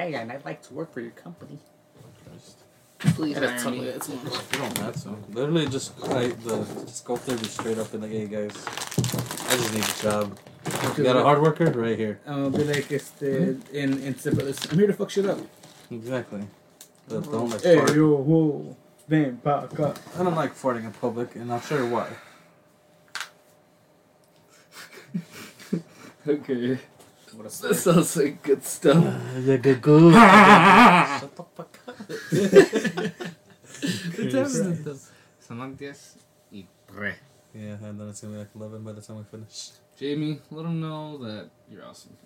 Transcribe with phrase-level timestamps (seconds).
[0.00, 1.58] Hey, and I'd like to work for your company.
[3.00, 3.58] Please hire it's me.
[3.58, 4.08] something that's.
[4.08, 5.16] You don't have to.
[5.34, 9.56] Literally, just like the just go there, be straight up, and like, hey guys, I
[9.60, 10.38] just need a job.
[10.96, 12.18] You got a hard worker right here.
[12.26, 13.76] I'll be like, este, mm-hmm.
[13.76, 14.72] in, in separate.
[14.72, 15.38] I'm here to fuck shit up.
[15.90, 16.44] Exactly.
[17.06, 17.32] But mm-hmm.
[17.32, 17.94] don't like Hey, fart.
[17.94, 18.76] yo, whoa.
[19.06, 19.94] Ven pa acá.
[20.18, 22.08] I don't like farting in public, and I'll show you why.
[26.26, 26.78] Okay.
[27.34, 29.04] What a That sounds like good stuff.
[29.38, 30.12] Yeah, good, good.
[31.20, 31.96] Shut the fuck up.
[33.80, 34.98] What time is it though?
[35.40, 36.16] Son las diez
[36.52, 37.14] y re.
[37.54, 39.70] Yeah, and then it's gonna be like 11 by the time we finish.
[39.98, 42.16] Jamie, let him know that you're awesome.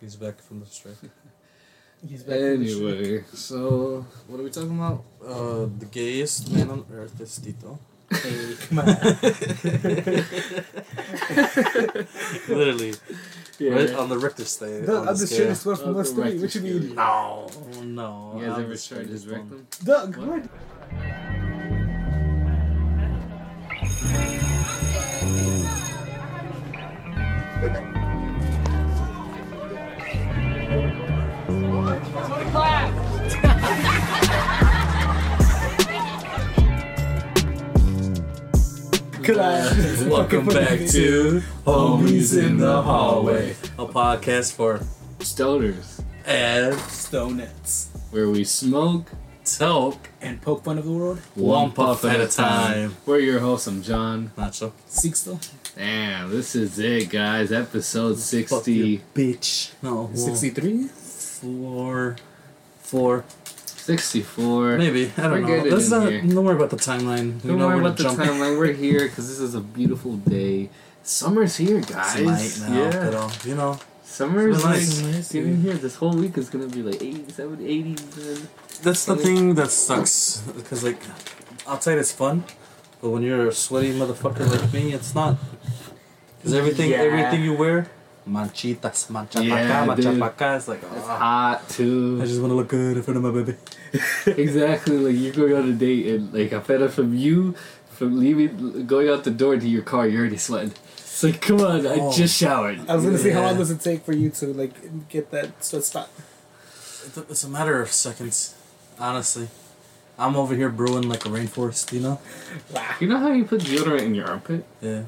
[0.00, 0.94] He's back from the strike.
[2.08, 2.76] He's back in the shit.
[2.76, 5.04] Anyway, so what are we talking about?
[5.26, 7.78] Uh, the gayest man on earth is Tito.
[8.10, 8.86] Hey, come on.
[12.48, 12.94] Literally,
[13.60, 14.82] right on the Richter scale.
[14.82, 16.38] The on the other shit is one from Oh, us the three.
[16.40, 16.94] What you mean?
[16.94, 18.32] No, oh, no.
[18.36, 19.66] You guys I'm ever just tried his trying to rectum?
[19.84, 21.54] Doug, What?
[39.28, 39.34] What?
[39.36, 40.02] Class.
[40.02, 44.80] Welcome back to Homies in the Hallway, a podcast for
[45.20, 47.88] Stoners, and Stonettes.
[48.10, 49.10] where we smoke,
[49.44, 51.18] talk And poke fun of the world.
[51.34, 52.96] one puff at a time.
[53.06, 53.66] We're your hosts.
[53.66, 54.30] I'm John.
[54.36, 54.72] Nacho.
[54.88, 55.38] Sixto.
[55.74, 57.50] Damn, this is it, guys.
[57.50, 59.02] Episode Fuck you, 60.
[59.14, 59.72] bitch.
[59.82, 60.84] No, well, 63?
[60.88, 62.16] four,
[62.78, 63.24] four,
[63.88, 64.78] 64.
[64.78, 65.12] maybe.
[65.16, 65.46] I We're don't know.
[65.48, 66.08] getting Let's not.
[66.10, 66.22] here.
[66.22, 67.42] Don't worry about the timeline.
[67.42, 68.58] Don't know worry we're about the jump- timeline.
[68.58, 70.70] We're here because this is a beautiful day.
[71.02, 72.62] Summer's here, guys.
[72.62, 73.10] now, yeah.
[73.20, 75.32] uh, you know, Summer's like nice.
[75.32, 75.74] getting here.
[75.74, 77.94] This whole week is gonna be like 87, 80.
[78.82, 80.98] That's the thing that sucks because like
[81.66, 82.44] outside it's fun,
[83.02, 85.36] but when you're a sweaty motherfucker like me, it's not.
[86.38, 86.98] Because everything, Yeah.
[87.04, 87.90] everything you wear,
[88.28, 90.04] manchitas, manchapaca, Yeah, dude.
[90.04, 93.22] manchapaca, it's like It's ah, hot I just want to look good in front of
[93.22, 93.56] my baby.
[94.42, 94.96] exactly.
[94.98, 97.54] Like you're going on a date and like I fed up from you,
[97.90, 100.06] from leaving, going out the door to your car.
[100.08, 100.72] You're already sweating.
[100.96, 102.12] It's like, come on, I Oh.
[102.12, 102.80] just showered.
[102.88, 105.62] I was gonna say, how long does it take for you to like get that
[105.64, 106.08] sweat spot?
[107.06, 108.54] It's a- It's a matter of seconds,
[108.98, 109.48] honestly.
[110.18, 112.20] I'm over here brewing like a rainforest, you know?
[113.00, 114.64] You know how you put deodorant in your armpit?
[114.80, 115.02] Yeah.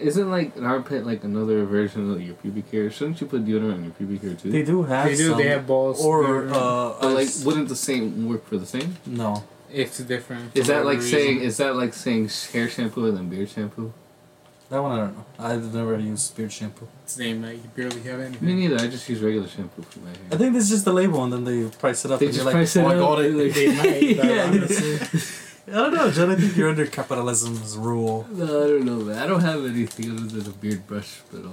[0.00, 2.90] Isn't like an armpit like another version of your pubic hair?
[2.90, 4.50] Shouldn't you put deodorant in your pubic hair too?
[4.50, 5.28] They do have They do.
[5.30, 6.04] some, They have balls.
[6.04, 8.96] Or, uh, But like, wouldn't the same work for the same?
[9.06, 9.44] no.
[9.70, 10.56] it's different.
[10.56, 11.40] Is that like whatever saying?
[11.40, 13.92] Is that like saying hair shampoo and then beard shampoo?
[14.70, 15.24] That one I don't know.
[15.38, 16.86] I've never used beard shampoo.
[17.04, 18.36] It's name that you barely have any.
[18.40, 18.76] Me neither.
[18.84, 20.18] I just use regular shampoo for my hair.
[20.32, 22.34] I think this is just the label and then they price it up They and
[22.34, 23.34] just you're like, price it oh, I up, got it.
[23.34, 24.16] like- They might.
[24.16, 25.20] but Yeah.
[25.68, 25.78] honestly.
[25.78, 26.30] I don't know, John.
[26.30, 28.26] I think you're under capitalism's rule.
[28.30, 29.18] No, I don't know, man.
[29.18, 31.52] I don't have anything other than a beard brush, but uh,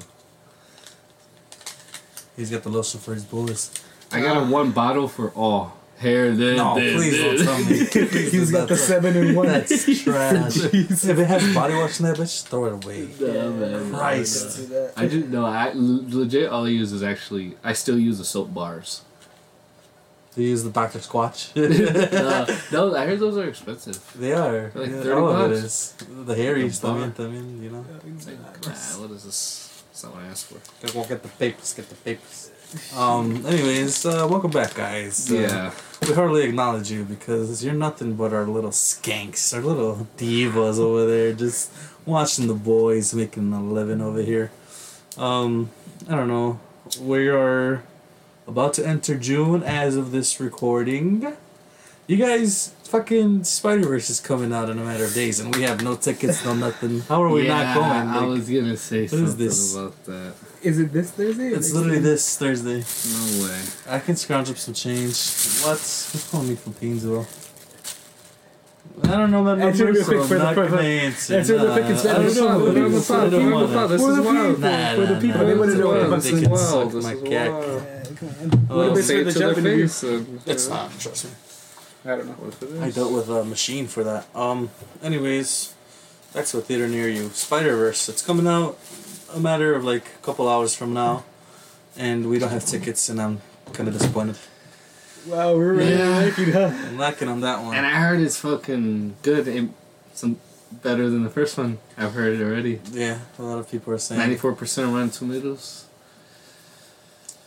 [2.35, 3.71] He's got the lotion for his boys.
[4.11, 6.33] I got a one bottle for all hair.
[6.35, 7.45] This, No, this, please don't this.
[7.45, 7.59] tell
[8.03, 8.07] me.
[8.09, 8.79] Please He's do got the not.
[8.83, 9.47] seven in one.
[9.47, 10.57] That's trash.
[10.57, 13.07] if it has body wash in that bitch, throw it away.
[13.19, 14.57] No, man, no, Christ.
[14.57, 14.93] Do that.
[14.97, 15.45] I just no.
[15.45, 19.01] I legit all I use is actually I still use the soap bars.
[20.35, 20.99] They use the Dr.
[20.99, 21.51] Squatch.
[21.55, 23.99] uh, no, I heard those are expensive.
[24.15, 24.71] they are.
[24.75, 25.95] Like Yeah, 30 all of it bucks?
[26.25, 27.19] The hairy The stuff.
[27.19, 27.85] I mean, you know.
[28.05, 29.83] It's like, nah, what is this?
[29.91, 30.59] That's not what I asked for.
[30.81, 32.51] Gotta go get the papers, get the papers.
[32.97, 35.31] Um, anyways, uh, welcome back, guys.
[35.31, 35.71] Uh, Yeah.
[36.05, 41.05] We hardly acknowledge you because you're nothing but our little skanks, our little divas over
[41.05, 41.71] there, just
[42.05, 44.51] watching the boys making a living over here.
[45.17, 45.69] Um,
[46.09, 46.59] I don't know.
[46.99, 47.83] We are
[48.47, 51.25] about to enter June as of this recording.
[52.07, 55.63] You guys, fucking Spider Verse is coming out in a matter of days, and we
[55.63, 56.99] have no tickets, no nothing.
[57.01, 58.07] How are we yeah, not going?
[58.23, 59.75] I was gonna say what is something this?
[59.75, 60.33] about that.
[60.61, 61.47] Is it this Thursday?
[61.49, 62.83] it's literally this Thursday.
[62.83, 63.61] No way.
[63.89, 65.15] I can scrounge up some change.
[65.63, 65.77] What?
[65.79, 67.25] Who's calling me from Painesville?
[69.03, 70.69] I don't know that Answer number, real quick so for I'm the- not for the-
[70.69, 71.35] gonna answer.
[71.37, 72.31] answer real quick in Nah, Spanish.
[72.37, 72.65] I don't know.
[72.65, 73.89] Put it on the I spot, don't put it on the wanna- spot.
[73.89, 74.59] This is wild.
[74.59, 76.53] Nah, For the nah, people, nah, they wanna nah, know nah, about they this can
[76.53, 77.49] is suck This my is cack.
[77.51, 77.83] wild.
[78.21, 78.67] Yeah, come on.
[78.69, 80.99] Oh, What if Say it's for it the to job their face, and- It's not.
[80.99, 81.31] Trust me.
[82.05, 82.33] I don't know.
[82.33, 84.27] What if it I dealt with a machine for that.
[84.35, 84.69] Um.
[85.03, 85.73] Anyways,
[86.33, 87.29] that's a theater near you.
[87.29, 88.07] Spider Verse.
[88.09, 88.77] It's coming out
[89.33, 91.23] a matter of like a couple hours from now,
[91.97, 93.41] and we don't have tickets, and I'm
[93.73, 94.37] kind of disappointed.
[95.27, 96.19] Wow, we're really Yeah.
[96.19, 96.71] liking huh?
[96.71, 97.75] I'm lacking on that one.
[97.75, 99.47] And I heard it's fucking good.
[99.47, 99.69] It,
[100.13, 100.37] some
[100.83, 101.79] better than the first one.
[101.97, 102.79] I've heard it already.
[102.91, 104.19] yeah, a lot of people are saying.
[104.19, 105.85] Ninety four percent on Rotten Tomatoes.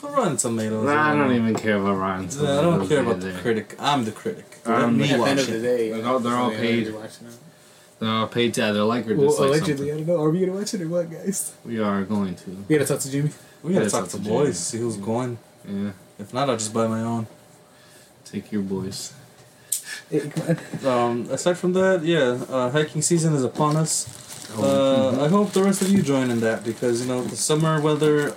[0.02, 0.84] Rotten Tomatoes.
[0.84, 3.74] Nah, I don't even care about Rotten Yeah, I don't care about the critic.
[3.78, 4.58] I'm the critic.
[4.64, 5.62] I'm Let me At the watch end of the it.
[5.62, 6.86] day, They're all- they're all so, yeah, paid.
[6.86, 7.34] you're watching it.
[7.98, 9.92] They're all paid to either like or Well, allegedly, something.
[9.92, 10.22] I don't know.
[10.22, 11.52] Are we gonna watch it or what, guys?
[11.64, 12.50] We are going to.
[12.68, 13.30] We gotta talk to Jimmy.
[13.62, 14.52] We gotta Yeah, talk to boys, Jay.
[14.54, 15.38] see who's going.
[15.68, 15.90] Yeah.
[16.18, 17.26] If not, I'll just buy my own.
[18.24, 19.12] Take your boys.
[20.10, 20.30] Hey.
[20.86, 24.06] Um, aside from that, yeah, uh, hiking season is upon us.
[24.56, 25.24] Oh, Uh, mhm.
[25.24, 28.32] I hope the rest of you join in that because you know the summer weather,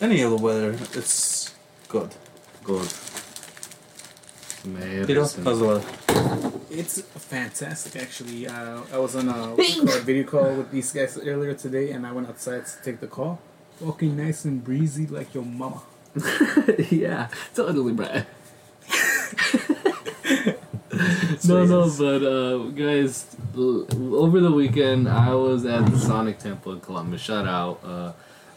[0.00, 1.54] any of the weather, it's
[1.88, 2.14] good.
[2.62, 2.88] Good.
[5.06, 5.84] Tito, how's the weather?
[6.70, 8.46] It's fantastic, actually.
[8.46, 11.90] Uh, I was on a, what's it called, video call with these guys earlier today,
[11.90, 13.40] and I went outside to take the call.
[13.80, 15.82] Walking nice and breezy like your mama.
[16.90, 18.26] yeah, totally, Brad.
[21.46, 23.86] no, no, but uh, guys, l-
[24.16, 27.20] over the weekend I was at the Sonic Temple in Columbus.
[27.20, 28.12] Shout out, uh,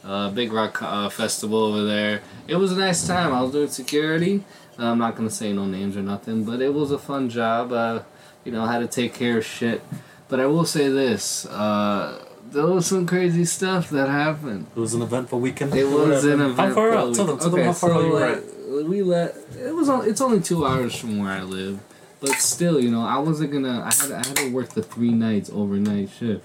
[0.07, 2.21] uh, Big Rock uh, Festival over there.
[2.47, 3.33] It was a nice time.
[3.33, 4.43] I was doing security.
[4.79, 7.71] Uh, I'm not gonna say no names or nothing, but it was a fun job.
[7.71, 8.01] Uh,
[8.45, 9.81] you know, I had to take care of shit.
[10.29, 14.67] But I will say this: uh, there was some crazy stuff that happened.
[14.75, 15.73] It was an eventful weekend.
[15.75, 16.57] It was an event.
[16.69, 17.15] How far out?
[17.15, 18.83] Tell them, tell them how far out you were.
[18.83, 19.89] We let it was.
[19.89, 21.79] on- It's only two hours from where I live,
[22.19, 23.81] but still, you know, I wasn't gonna.
[23.81, 24.11] I had.
[24.11, 26.43] I had to work the three nights overnight shift.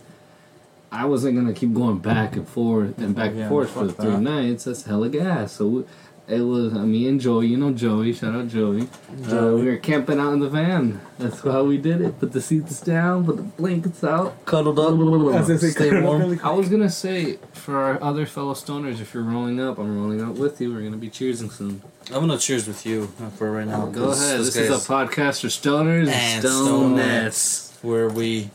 [0.93, 4.11] I wasn't gonna keep going back and forth and back Yeah, and forth for three
[4.11, 4.21] that.
[4.21, 4.65] nights.
[4.65, 5.53] That's hella gas.
[5.53, 5.85] So we-
[6.29, 7.49] it was uh, me and Joey.
[7.49, 8.13] You know Joey.
[8.13, 8.83] Shout out Joey.
[9.29, 11.01] Uh, we were camping out in the van.
[11.19, 12.21] That's how we did it.
[12.21, 13.25] Put the seats down.
[13.27, 14.45] Put the blankets out.
[14.47, 14.91] Cuddled up.
[14.91, 16.21] I was gonna say, Stay warm.
[16.21, 19.99] really I was gonna say for our other fellow stoners, if you're rolling up, I'm
[20.01, 20.73] rolling up with you.
[20.73, 21.83] We're gonna be cheersing soon.
[22.13, 23.87] I'm gonna cheers with you uh, for right now.
[23.87, 24.39] Go ahead.
[24.41, 27.73] This guy's- is a podcast for stoners and And stonettes.
[27.83, 28.51] where we.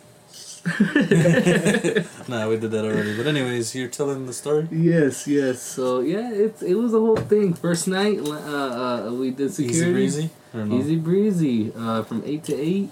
[2.27, 3.15] nah, we did that already.
[3.15, 4.67] But anyways, you're telling the story.
[4.71, 5.61] Yes, yes.
[5.61, 7.53] So yeah, it it was a whole thing.
[7.53, 9.79] First night, uh, uh, we did security.
[9.79, 10.29] Easy breezy.
[10.53, 10.77] No?
[10.77, 11.73] Easy breezy.
[11.75, 12.89] Uh, from eight to eight.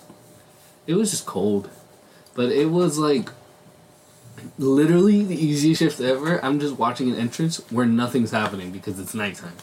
[0.88, 1.70] It was just cold,
[2.34, 3.30] but it was like
[4.58, 6.44] literally the easiest shift ever.
[6.44, 9.58] I'm just watching an entrance where nothing's happening because it's nighttime.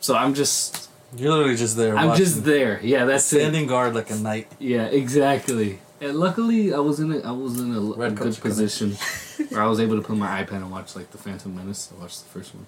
[0.00, 1.96] So I'm just You're literally just there.
[1.96, 2.24] I'm watching.
[2.24, 2.80] just there.
[2.82, 3.40] Yeah, that's it.
[3.40, 4.50] standing guard like a knight.
[4.58, 5.80] Yeah, exactly.
[6.04, 8.92] And luckily, I was in a I was in a, a Red good position
[9.48, 11.92] where I was able to put my iPad and watch like the Phantom Menace.
[11.96, 12.66] I watched the first one,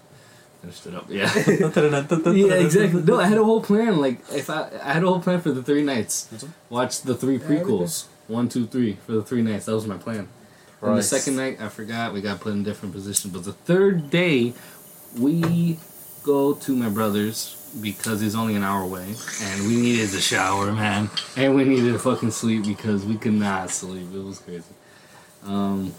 [0.63, 1.07] finished it up.
[1.11, 1.33] Yeah.
[2.33, 3.03] yeah, exactly.
[3.03, 3.99] No, I had a whole plan.
[3.99, 6.29] Like if I I had a whole plan for the three nights.
[6.71, 8.07] Watch the three prequels.
[8.29, 9.67] One, two, three for the three nights.
[9.67, 10.29] That was my plan.
[10.83, 12.13] And the second night, I forgot.
[12.13, 13.33] We got put in different positions.
[13.33, 14.55] But the third day,
[15.19, 15.79] we
[16.23, 20.73] go to my brother's because he's only an hour away, and we needed a shower,
[20.73, 24.09] man, and we needed to fucking sleep because we could not sleep.
[24.15, 24.65] It was crazy.
[25.45, 25.95] Um,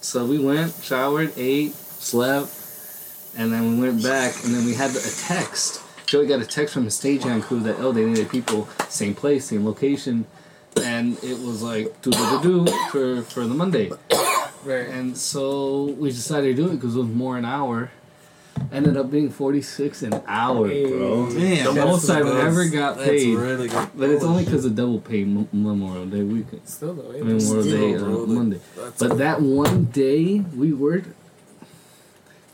[0.00, 2.50] so we went, showered, ate, slept,
[3.36, 5.82] and then we went back, and then we had a text.
[6.06, 9.14] Joey got a text from the stage hand crew that oh they needed people, same
[9.14, 10.26] place, same location,
[10.82, 13.90] and it was like do do do do for for the Monday.
[14.64, 14.86] Right.
[14.86, 17.90] And so we decided to do it because it was more an hour.
[18.70, 21.30] Ended up being 46 an hour, bro.
[21.30, 23.36] Damn, the most I've that's- ever got that's paid.
[23.36, 23.88] really good.
[23.94, 26.66] But it's only because of double pay M- Memorial Day weekend.
[26.66, 28.60] Still though, I mean, Memorial still- Day uh, like, Monday.
[28.76, 31.08] that's But that one day we worked,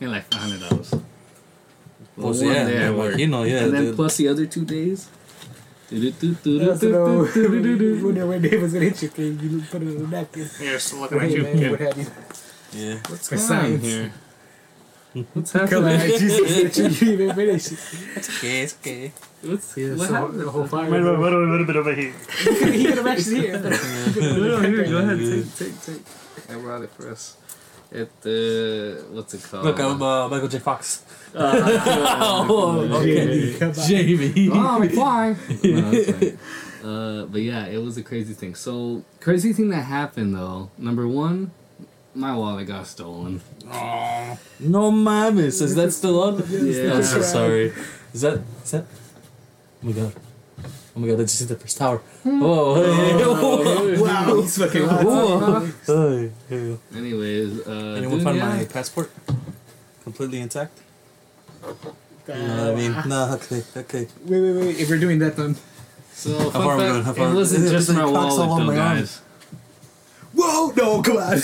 [0.01, 0.93] yeah, like five hundred dollars.
[2.17, 3.95] Well, yeah, man, like, you know, yeah, and then dude.
[3.95, 5.07] plus the other two days.
[5.89, 10.49] That's when their when was gonna hit you, thing, you put it on a napkin.
[10.59, 10.97] Here's Hey,
[11.39, 12.05] man, what have you?
[12.73, 12.97] Yeah.
[13.07, 13.41] What's going
[13.73, 14.11] on here?
[15.33, 16.19] What's Come on, happening?
[16.19, 17.71] Jesus, you didn't even finish.
[18.15, 18.61] It's okay.
[18.61, 19.11] It's okay.
[19.41, 20.39] What's, Yeah, what so happened?
[20.41, 20.89] the whole fire.
[20.89, 22.13] Wait, wait, wait, a little bit over here.
[22.73, 23.57] he could have actually here.
[24.19, 26.01] No, no, here, go ahead, take, take, take.
[26.49, 27.37] I brought it for us.
[27.91, 29.65] It, uh, what's it called?
[29.65, 30.59] Look, I'm uh, Michael J.
[30.59, 31.03] Fox.
[31.33, 33.57] oh, okay.
[33.57, 33.73] Come on.
[33.73, 34.49] JV.
[34.53, 35.37] Oh, I'm flying.
[35.63, 36.37] no, that's fine.
[36.83, 38.53] Uh, but yeah, it was a crazy thing.
[38.53, 40.69] So crazy thing that happened though.
[40.77, 41.51] Number one,
[42.19, 43.41] my wallet got stolen.
[44.59, 45.61] No mames.
[45.61, 46.43] Is that still on?
[46.49, 46.95] Yeah.
[46.95, 47.71] I'm so sorry.
[48.13, 48.41] Is that?
[48.63, 48.85] Is that?
[49.81, 50.13] Oh my god.
[50.95, 51.17] Oh my god!
[51.17, 51.99] Did you see the first tower?
[52.23, 52.75] Whoa!
[52.83, 54.03] Hey, whoa.
[54.03, 55.65] Wow, he's fucking Whoa.
[55.87, 56.77] Hey, hey.
[56.93, 58.49] Anyways, uh, Anyone find yeah.
[58.49, 59.09] my passport?
[60.03, 60.75] Completely intact?
[61.63, 61.71] Uh,
[62.27, 62.93] You know what I mean?
[63.07, 64.07] No, okay, okay.
[64.25, 64.79] Wait, wait, wait.
[64.79, 65.55] If we're doing that, then.
[66.13, 67.03] So How fun far are we fact, going?
[67.03, 69.21] How far- it wasn't just is it my clocks wallet though, guys.
[70.35, 70.73] Whoa!
[70.75, 71.37] No, come on.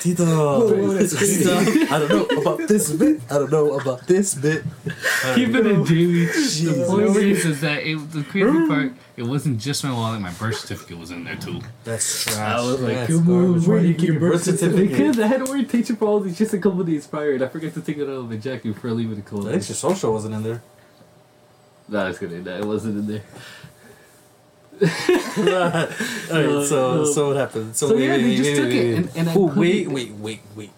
[0.00, 1.42] Tito, whoa, that's crazy.
[1.44, 3.20] Tito, I don't know about this bit.
[3.30, 4.62] I don't know about this bit.
[5.34, 6.24] Keep it in Jamie.
[6.26, 10.30] The point is, is that it, the crazy part, it wasn't just my wallet, my
[10.32, 11.60] birth certificate was in there too.
[11.84, 12.38] That's trash.
[12.38, 13.66] I was like, That's come on, garbage.
[13.66, 14.88] Where where you you keep your birth certificate?
[14.90, 17.74] Because I had orientation for all these just a couple days prior, and I forgot
[17.74, 19.44] to take it out of my jacket before leaving the At cold.
[19.44, 20.62] least your social wasn't in there.
[21.88, 22.44] No, I was kidding.
[22.44, 23.22] That wasn't in there.
[24.82, 27.76] Alright, so so what happened?
[27.76, 28.96] So, So, wait, yeah, wait, they wait, just wait, took wait, it, wait.
[28.96, 30.70] and- and I Oh, couldn't- wait, wait, wait, wait.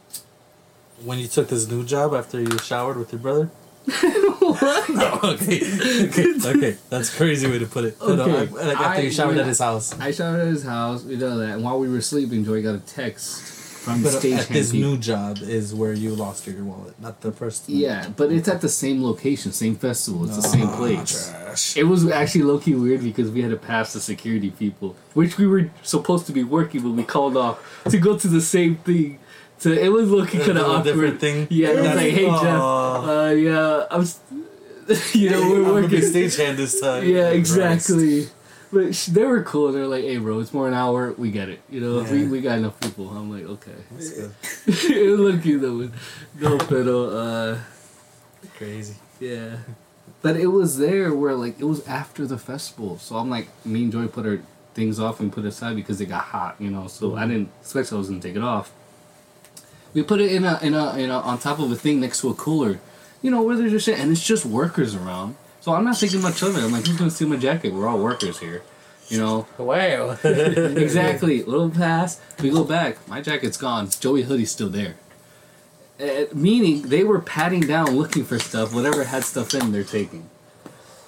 [1.05, 3.47] When you took this new job after you showered with your brother?
[3.87, 4.89] what?
[4.91, 5.61] No, okay,
[6.09, 6.77] okay, okay.
[6.91, 7.97] That's a crazy way to put it.
[8.01, 9.99] No, no, uh, Okay, I- like after I- you showered at his house.
[9.99, 12.75] I showered at his house, you know that, and while we were sleeping, Joey got
[12.75, 13.43] a text
[13.85, 16.95] from the But stage at this hand new job is where you lost your wallet,
[17.01, 17.69] not the first.
[17.69, 17.79] one.
[17.79, 21.11] Yeah, but it's at the same location, same festival, it's the same Ah, place.
[21.33, 21.77] trash.
[21.77, 25.39] It was actually low key weird because we had to pass the security people, which
[25.39, 27.59] we were supposed to be working, but we called off
[27.89, 29.19] to go to the same thing.
[29.59, 30.85] So it was looking kind of A awkward.
[30.85, 31.47] different thing.
[31.51, 34.21] Yeah, it was like, hey Jeff, uh, yeah, I'm, s-
[35.15, 36.11] you know, we're I'm gonna be working.
[36.11, 37.07] stagehand this time.
[37.07, 37.91] Yeah, Christ.
[38.73, 39.73] But they were cool.
[39.73, 41.13] They're like, "Hey, bro, it's more an hour.
[41.19, 41.61] We get it.
[41.69, 42.29] You know, we, Yeah.
[42.31, 43.75] we got enough people." I'm like, "Okay."
[44.67, 45.91] It was lucky though.
[46.39, 47.59] No, pero uh,
[48.57, 48.95] Crazy.
[49.19, 49.57] yeah.
[50.23, 53.83] But it was there where like it was after the festival, so I'm like, me
[53.85, 54.39] and Joey put our
[54.75, 56.87] things off and put it aside because it got hot, you know.
[56.87, 58.71] So I didn't expect I was gonna take it off.
[59.95, 62.21] We put it in a in a in a on top of a thing next
[62.21, 62.79] to a cooler,
[63.23, 65.35] you know, where there's just shit, and it's just workers around.
[65.61, 66.63] So I'm not thinking much of it.
[66.65, 67.73] I'm like, who's gonna steal my jacket?
[67.73, 68.63] We're all workers here,
[69.09, 69.47] you know.
[69.59, 70.17] Wow.
[70.25, 71.43] exactly.
[71.43, 72.21] Little pass.
[72.43, 73.07] We go back.
[73.07, 73.89] My jacket's gone.
[74.01, 74.97] Joey hoodie's still there.
[76.01, 78.75] Uh, meaning they were patting down looking for stuff.
[78.75, 80.31] Whatever had stuff in, they're taking.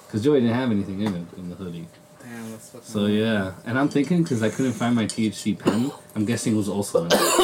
[0.05, 1.87] Because Joey didn't have anything in it in the hoodie.
[2.21, 2.87] Damn, that's fucking.
[2.87, 6.57] So yeah, and I'm thinking because I couldn't find my THC pen, I'm guessing it
[6.57, 7.19] was also in it.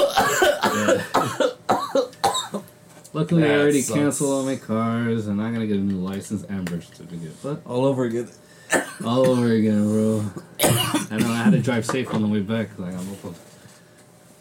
[0.69, 1.03] Yeah.
[3.19, 3.99] Luckily, I already sucks.
[3.99, 7.33] canceled all my cars, and I'm gonna get a new license and birth certificate.
[7.43, 8.29] But All over again.
[9.03, 10.23] all over again, bro.
[10.63, 12.77] I know I had to drive safe on the way back.
[12.79, 13.35] Like I'm open.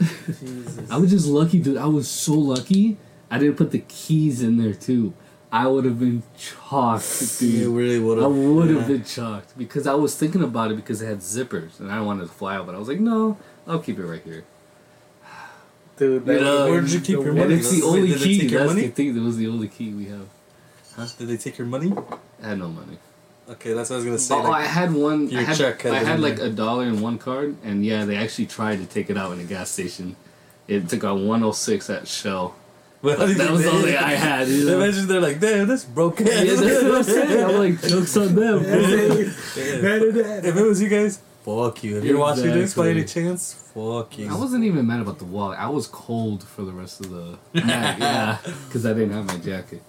[0.00, 0.90] Jesus.
[0.90, 1.76] I was just lucky, dude.
[1.76, 2.98] I was so lucky.
[3.30, 5.12] I didn't put the keys in there too.
[5.50, 7.54] I would have been chalked, dude.
[7.54, 11.00] You really would I would have been chalked because I was thinking about it because
[11.02, 13.78] it had zippers and I wanted to fly out, but I was like, no, I'll
[13.80, 14.44] keep it right here.
[15.98, 17.54] Dude, You know, Where did you keep your And money?
[17.54, 18.40] it's the only did they key.
[18.40, 18.86] take your That's money?
[18.86, 19.14] the thing.
[19.14, 20.26] That was the only key we have.
[21.18, 21.92] Did they take your money?
[22.42, 22.98] I had no money.
[23.50, 24.34] Okay, that's what I was gonna say.
[24.34, 25.28] Oh, I had one.
[25.30, 26.46] your I had, check had I had like there.
[26.46, 29.40] a dollar in one card, and yeah, they actually tried to take it out in
[29.40, 30.16] a gas station.
[30.66, 32.54] It took out 106 at Shell.
[33.02, 34.48] well, That was all that I had.
[34.48, 34.80] You know?
[34.82, 36.26] Imagine they're like, damn, that's broken.
[36.26, 37.44] Yeah, that's what I'm saying.
[37.44, 38.62] I'm like, jokes on them.
[38.66, 41.98] if it was you guys, fuck you.
[41.98, 44.28] If you're watching this by any chance, fuck you.
[44.30, 45.58] I wasn't even mad about the wallet.
[45.58, 47.98] I was cold for the rest of the night.
[47.98, 49.82] Yeah, because I didn't have my jacket.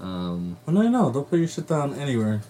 [0.00, 2.40] Um, Well, no, no, don't put your shit down anywhere.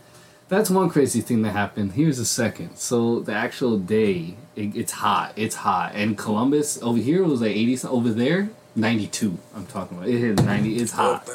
[0.49, 1.93] that's one crazy thing that happened.
[1.93, 2.77] Here's a second.
[2.77, 5.33] So the actual day, it, it's hot.
[5.37, 5.93] It's hot.
[5.95, 7.77] And Columbus over here it was like 80.
[7.77, 9.39] some- Over there, 92.
[9.55, 10.09] I'm talking about.
[10.09, 10.77] It hit 90.
[10.77, 11.29] It's hot.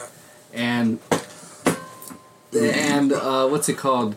[0.54, 1.00] And
[2.54, 4.16] and uh, what's it called?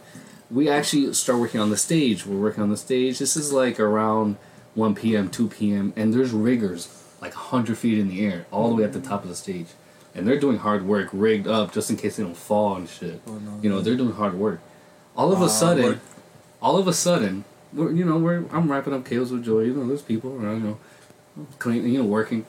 [0.50, 2.26] We actually start working on the stage.
[2.26, 3.18] We're working on the stage.
[3.18, 4.36] This is like around
[4.74, 8.76] 1 p.m., 2 p.m., and there's riggers like 100 feet in the air, all the
[8.76, 9.68] way at the top of the stage.
[10.14, 13.20] And they're doing hard work, rigged up just in case they don't fall and shit.
[13.26, 13.60] Oh, no.
[13.62, 14.60] You know, they're doing hard work.
[15.16, 15.98] All of a sudden, work.
[16.62, 19.60] all of a sudden, we're, you know, we're I'm wrapping up KOs with joy.
[19.60, 20.78] You know, there's people around, you know,
[21.58, 22.46] clean, you know, working.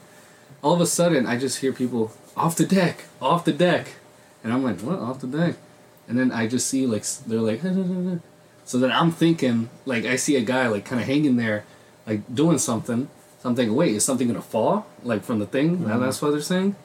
[0.63, 3.95] All of a sudden, I just hear people off the deck, off the deck,
[4.43, 5.55] and I'm like, what, off the deck?
[6.11, 7.61] And then I just see like they're like,
[8.65, 11.63] so then I'm thinking like I see a guy like kind of hanging there,
[12.05, 13.07] like doing something.
[13.41, 15.85] So I'm thinking, wait, is something gonna fall like from the thing?
[15.87, 16.75] That- That's what they're saying.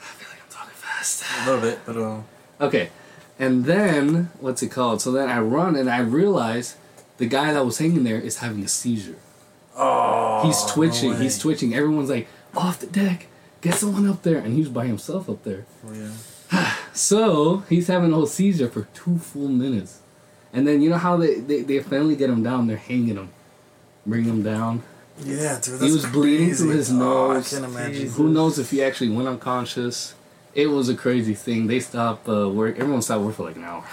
[0.00, 1.24] I feel like I'm talking fast.
[1.42, 2.20] A little bit, but uh,
[2.60, 2.90] Okay.
[3.40, 5.00] And then, what's it called?
[5.02, 6.76] So then I run and I realize
[7.16, 9.18] the guy that was hanging there is having a seizure.
[9.76, 11.10] oh, He's twitching.
[11.10, 11.74] no he's twitching.
[11.74, 13.26] Everyone's like, off the deck.
[13.62, 14.38] Get someone up there.
[14.38, 15.66] And he's by himself up there.
[15.84, 16.10] Oh, yeah.
[16.98, 20.00] So he's having a whole seizure for two full minutes.
[20.52, 22.66] And then, you know how they, they, they finally get him down?
[22.66, 23.30] They're hanging him.
[24.04, 24.82] Bring him down.
[25.20, 25.74] Yeah, dude.
[25.74, 26.78] That's He was bleeding through crazy.
[26.78, 27.50] his Oh, I nose.
[27.50, 28.08] can't imagine.
[28.10, 30.14] Who knows if he actually went unconscious?
[30.54, 31.66] It was a crazy thing.
[31.68, 32.78] They stopped uh, work.
[32.80, 33.84] Everyone stopped work for like an hour.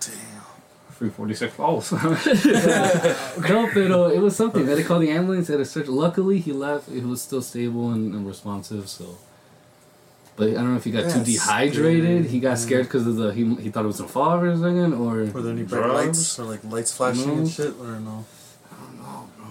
[0.00, 0.42] Damn.
[0.92, 1.92] Three forty six falls.
[1.92, 4.64] no, pero it was something.
[4.64, 5.46] They had to call the ambulance.
[5.46, 5.86] They had to search.
[5.88, 6.90] Luckily, he left.
[6.90, 8.88] He was still stable and, and responsive.
[8.88, 9.18] So,
[10.36, 12.04] but I don't know if he got too dehydrated.
[12.24, 12.28] scary.
[12.28, 14.56] He got scared because of the he, he thought it was gonna fall for a
[14.56, 15.94] second, or Were there any bright drugs.
[16.06, 17.34] lights or like lights flashing No.
[17.38, 18.24] and shit, or no?
[18.70, 19.46] I don't know, bro.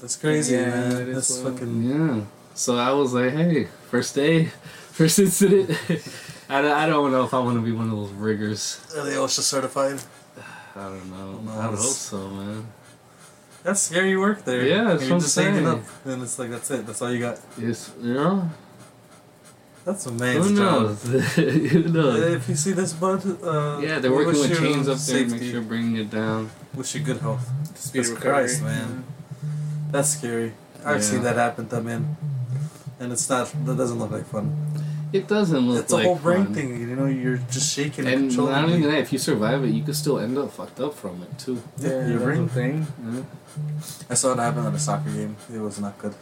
[0.00, 1.12] That's crazy, Yeah, man.
[1.12, 1.54] That's wild.
[1.58, 1.82] fucking.
[1.82, 2.20] Yeah.
[2.54, 4.44] So I was like, hey, first day,
[4.92, 5.70] first incident.
[6.48, 8.80] I, don't- I don't know if I want to be one of those riggers.
[8.96, 9.98] Are they OSHA certified?
[10.76, 11.32] I don't know.
[11.52, 12.66] Who I hope so, man.
[13.62, 14.62] That's scary work there.
[14.66, 15.66] Yeah, that's And what I'm you're just hanging saying.
[15.66, 16.86] up, and it's like that's it.
[16.86, 17.40] That's all you got.
[17.56, 18.50] It's, you know,
[19.84, 21.02] That's a man's who knows?
[21.34, 22.22] who knows?
[22.36, 25.30] if you see this, bud, uh, Yeah, they're working with chains up there to make
[25.32, 25.50] safety.
[25.52, 26.50] sure bringing it down.
[26.74, 27.46] Wish you good health.
[27.76, 28.44] Speed Jesus of recovery.
[28.46, 29.04] Christ, man.
[29.90, 30.54] That's scary.
[30.84, 31.00] I've Yeah.
[31.02, 32.16] seen that happen to men,
[32.98, 33.52] and it's not.
[33.66, 34.56] That doesn't look like fun.
[35.12, 36.54] It doesn't look like It's like a whole brain fun.
[36.54, 36.80] thing.
[36.80, 38.52] You know, you're just shaking and, And controlling.
[38.54, 38.90] not only it.
[38.90, 41.62] that, if you survive it, you could still end up fucked up from it too.
[41.78, 42.48] Yeah, Yeah, your that's brain.
[42.48, 42.86] thing.
[43.14, 43.22] Yeah.
[44.10, 45.36] I saw it happen at a soccer game.
[45.54, 46.14] It was not good.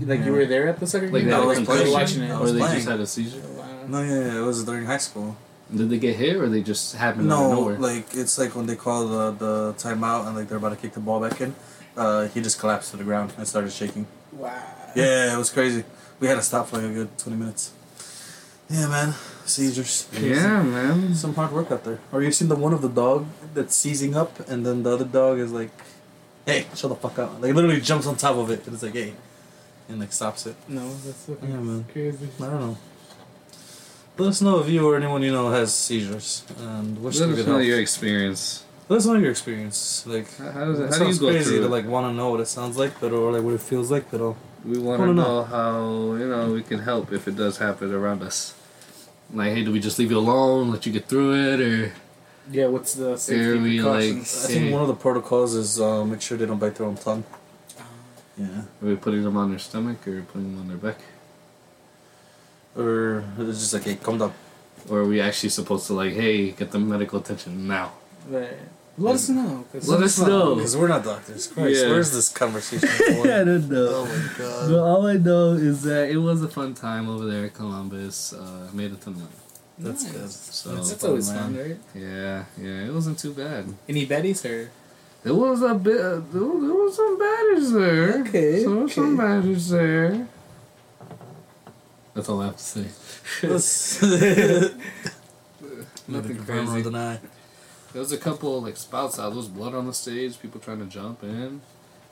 [0.00, 0.26] Like Yeah.
[0.26, 1.30] you were there at the second Like game?
[1.30, 1.92] they I was concussion, playing.
[1.92, 2.30] watching it.
[2.30, 2.74] I or they playing.
[2.76, 3.42] just had a seizure.
[3.88, 5.36] No, yeah, yeah, it was during high school.
[5.74, 8.66] Did they get hit, or they just happened out of No, like it's like when
[8.66, 11.54] they call the the timeout and like they're about to kick the ball back in.
[11.96, 14.06] Uh, he just collapsed to the ground and started shaking.
[14.32, 14.52] Wow.
[14.94, 15.84] Yeah, it was crazy.
[16.20, 17.72] We had to stop for like a good twenty minutes.
[18.70, 19.14] Yeah, man,
[19.46, 20.06] seizures.
[20.12, 21.14] yeah, man.
[21.14, 21.98] some hard work out there.
[22.12, 25.06] Or you seen the one of the dog that's seizing up, and then the other
[25.06, 25.70] dog is like,
[26.46, 28.92] "Hey, shut the fuck up!" Like literally jumps on top of it, and it's like,
[28.94, 29.14] "Hey,"
[29.88, 30.54] and like stops it.
[30.68, 31.84] No, that's fucking Yeah, man.
[31.92, 32.28] crazy.
[32.38, 32.76] I don't know.
[34.18, 37.38] Let us know if you or anyone you know has seizures, and wish Let them
[37.38, 37.64] us know health.
[37.66, 38.64] your experience.
[38.88, 40.04] Let us know your experience.
[40.06, 41.70] Like, How, how, does it, it how do you sounds go crazy to it?
[41.70, 44.10] like want to know what it sounds like, but or like what it feels like,
[44.10, 44.36] but all.
[44.64, 45.42] We want to know know.
[45.44, 45.80] how
[46.16, 48.54] you know we can help if it does happen around us.
[49.32, 51.92] Like, hey, do we just leave you alone, let you get through it, or
[52.50, 54.14] Yeah, what's the safety we, like.
[54.16, 56.96] I think one of the protocols is uh, make sure they don't bite their own
[56.96, 57.22] tongue.
[58.38, 58.46] Yeah.
[58.82, 60.98] are we putting them on their stomach or putting them on their back?
[62.76, 64.32] Or it's just like, hey, calm down.
[64.88, 67.92] Or are we actually supposed to like, hey, get the medical attention now?
[68.28, 68.56] Right.
[68.96, 69.64] Let us know.
[69.70, 70.56] 'cause Let us know.
[70.56, 71.46] Because we're not doctors.
[71.46, 71.88] Christ, Yeah.
[71.90, 73.20] where's this conversation going?
[73.20, 73.46] I going?
[73.46, 73.88] don't know.
[73.90, 74.70] oh my god.
[74.70, 78.32] Well, all I know is that it was a fun time over there at Columbus.
[78.32, 79.32] Uh, made a ton of money.
[79.80, 80.12] That's Nice.
[80.12, 80.30] good.
[80.30, 81.78] So That's That's fun, always fun, right?
[81.94, 83.72] yeah, yeah, it wasn't too bad.
[83.88, 84.70] Any betties or?
[85.28, 86.00] There was a bit.
[86.00, 88.20] Uh, there, was, some batters there.
[88.22, 89.28] Okay, There was some okay.
[89.28, 90.26] batters there.
[92.14, 92.86] That's all I have to say.
[93.42, 94.00] Let's-
[96.08, 96.82] Nothing confirm or crazy.
[96.82, 97.18] deny.
[97.92, 99.28] There was a couple like spouts out.
[99.28, 100.40] There was blood on the stage.
[100.40, 101.60] People trying to jump in.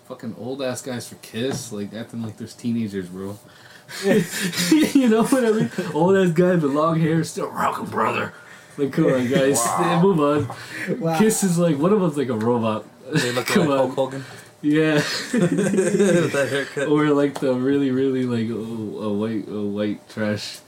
[0.08, 3.38] Fucking old ass guys for Kiss, like acting like there's teenagers, bro.
[4.04, 5.70] you know what I mean?
[5.94, 8.34] Old ass guy with long hair, still rocking, brother.
[8.76, 9.66] Like, come on, guys,
[10.02, 10.54] move on.
[11.00, 11.18] Wow.
[11.18, 12.84] Kiss is like one of them's like a robot.
[13.12, 14.24] They look like Hulk Hogan.
[14.62, 14.94] Yeah.
[15.32, 16.88] With that haircut.
[16.88, 20.58] or like the really, really like oh, a white, a white trash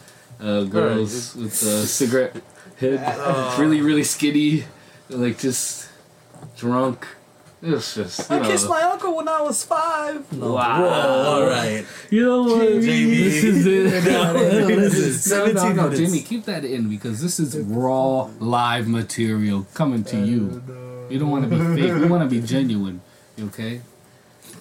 [0.40, 2.36] uh, girls with a cigarette
[2.78, 3.56] head, Oh.
[3.60, 4.64] really, really skinny,
[5.08, 5.88] like just
[6.56, 7.06] drunk.
[7.60, 8.30] It was just.
[8.30, 10.32] I know, kissed my uncle when I was five.
[10.32, 10.80] Wow.
[10.80, 11.84] Whoa, all right.
[12.08, 12.60] You know what?
[12.60, 13.16] Jamie.
[13.16, 14.04] This is it.
[14.04, 15.92] No, no, no, this is no, no, no.
[15.94, 20.62] Jamie, keep that in because this is raw live material coming to you.
[21.10, 21.88] You don't want to be fake.
[22.02, 23.00] You want to be genuine.
[23.36, 23.80] You okay?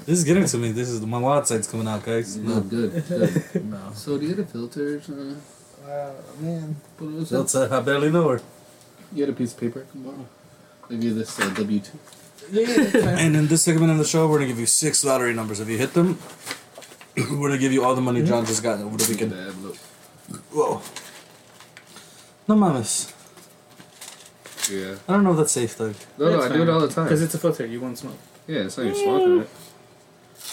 [0.06, 0.72] This is getting to me.
[0.72, 2.38] This is my wild side's coming out, guys.
[2.38, 3.04] No, good.
[3.08, 3.64] good.
[3.66, 3.92] No.
[3.94, 5.10] So do you get a filters?
[5.10, 5.36] Uh,
[5.86, 6.76] Wow, man.
[6.98, 8.42] put those That's, uh, I barely know her.
[9.14, 9.86] You get a piece of paper.
[9.94, 10.28] Come on.
[10.84, 11.98] I'll give you this uh, W two.
[12.52, 13.18] Yeah, yeah, that's fine.
[13.20, 15.62] And in this segment of the show, we're gonna give you six lottery numbers.
[15.62, 16.20] If you hit them,
[17.16, 19.32] we're gonna give you all the money John just got over the weekend.
[20.52, 20.82] Whoa.
[22.50, 23.14] No mames.
[24.70, 24.96] Yeah.
[25.08, 25.94] I don't know if that's safe, though.
[26.18, 27.06] No, no, I do it all the time.
[27.06, 27.66] Because it's a filter.
[27.66, 28.18] You won't smoke.
[28.48, 29.42] yeah, it's not your smoking mm.
[29.42, 29.50] it.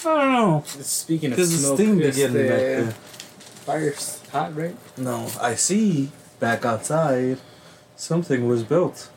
[0.05, 0.63] I don't know.
[0.65, 2.91] Speaking of Because this smoke, thing it's be getting the back there.
[3.65, 4.75] fire's hot, right?
[4.97, 7.39] No, I see back outside
[7.95, 9.09] something was built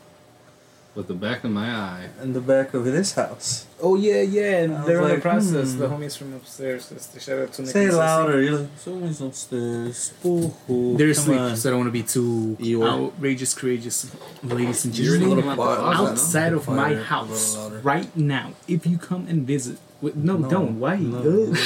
[0.95, 2.09] With the back of my eye.
[2.21, 3.65] in the back of this house.
[3.81, 4.61] Oh yeah, yeah.
[4.63, 5.73] And they're in the process.
[5.73, 5.79] hmm.
[5.79, 6.89] The homies from upstairs.
[6.89, 7.97] Just to shout out to Nick Say and it Ceci.
[7.97, 8.41] louder.
[8.41, 10.13] You're like, someone's upstairs.
[10.25, 10.51] Ooh,
[10.97, 12.89] They're asleep, so I don't want to be too Eeyore.
[12.89, 14.11] outrageous, courageous,
[14.43, 15.39] ladies and gentlemen.
[15.41, 15.75] came out quiet.
[15.77, 16.11] the closet.
[16.11, 17.79] Outside of my house louder.
[17.79, 20.79] right now, if you come and visit, with, no, No, don't.
[20.79, 20.95] Why?
[20.97, 21.53] no.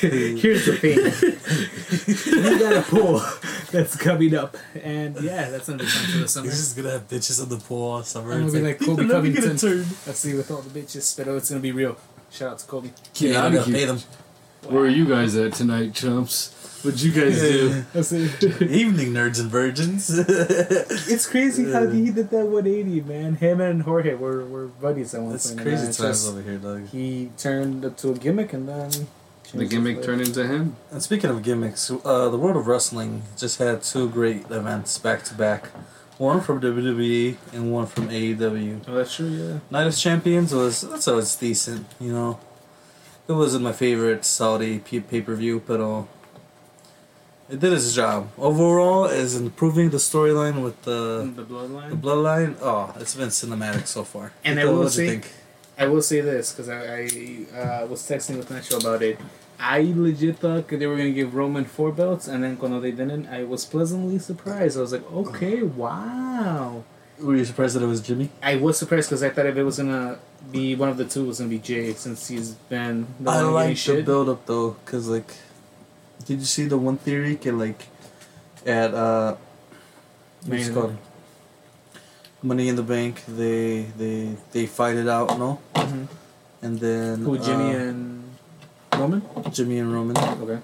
[0.00, 0.98] Here's the thing.
[2.44, 3.20] you got a pool
[3.72, 6.46] that's coming up, and yeah, that's gonna be fun for the summer.
[6.46, 8.32] You're just gonna have bitches on the pool all summer.
[8.32, 9.56] I'm gonna It's be like "People, Kobe get a Covington.
[9.56, 11.96] turn." Let's see with all the bitches, but oh, it's gonna be real.
[12.30, 12.90] Shout out to Kobe.
[13.14, 13.74] Get Yeah, out of here.
[13.74, 13.98] pay them.
[14.68, 16.52] Where are you guys at tonight, chumps?
[16.84, 17.84] What'd you guys do?
[17.94, 18.24] Let's see.
[18.60, 20.08] Evening, nerds and virgins.
[20.10, 23.34] It's crazy how he did that 180, man.
[23.36, 25.62] Him and Jorge were, were buddies at one It's point.
[25.62, 26.86] crazy uh, times over here, Doug.
[26.88, 28.90] He turned it to a gimmick and then.
[29.58, 30.76] The gimmick his turned into him.
[30.90, 35.22] And speaking of gimmicks, uh, the world of wrestling just had two great events back
[35.24, 35.66] to back.
[36.18, 38.82] One from WWE and one from AEW.
[38.86, 39.58] Oh, that's true, yeah.
[39.70, 42.38] Night of Champions was that's always decent, you know.
[43.26, 46.02] it wasn't my favorite Saudi pay per view, but uh,
[47.48, 48.28] it did its job.
[48.38, 51.90] Overall, is improving the storyline with the the bloodline.
[51.90, 52.56] the bloodline.
[52.60, 54.32] Oh, it's been cinematic so far.
[54.44, 55.28] And What I will do you say-
[55.80, 59.18] I will say this because I, I uh, was texting with Nacho about it.
[59.58, 63.26] I legit thought they were gonna give Roman four belts, and then when they didn't,
[63.28, 64.76] I was pleasantly surprised.
[64.76, 66.84] I was like, okay, wow.
[67.18, 68.28] Were you surprised that it was Jimmy?
[68.42, 70.18] I was surprised because I thought if it was gonna
[70.52, 73.40] be one of the two, it was gonna be Jey since he's been the I
[73.40, 74.04] like the shit.
[74.04, 75.32] build up though, cause like,
[76.26, 77.36] did you see the one theory?
[77.36, 77.88] Can like,
[78.66, 79.36] at uh,
[80.44, 80.98] what's called?
[82.42, 83.22] Money in the Bank.
[83.28, 86.08] They they they fight it out, no, Mhm.
[86.62, 88.24] and then Who Jimmy uh, and
[88.94, 89.22] Roman?
[89.52, 90.58] Jimmy and Roman, Okay.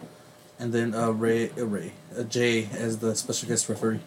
[0.58, 4.00] and then uh Ray uh, Ray uh, Jey as the special guest referee.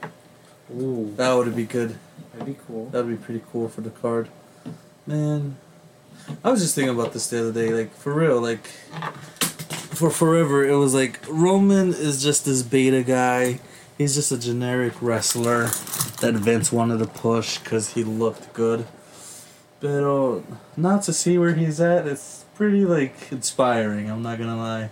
[0.74, 1.98] Ooh, That would be good.
[2.34, 2.90] that'd be cool.
[2.90, 4.30] That'd be pretty cool for the card.
[5.06, 5.58] Man,
[6.44, 7.70] I was just thinking about this the other day.
[7.74, 8.66] Like for real, like
[9.94, 13.60] for forever, it was like Roman is just this beta guy.
[14.00, 15.66] He's just a generic wrestler
[16.22, 18.88] that Vince wanted to push because he looked good.
[19.82, 20.42] But uh,
[20.78, 24.10] not to see where he's at, it's pretty like inspiring.
[24.10, 24.90] I'm not gonna lie.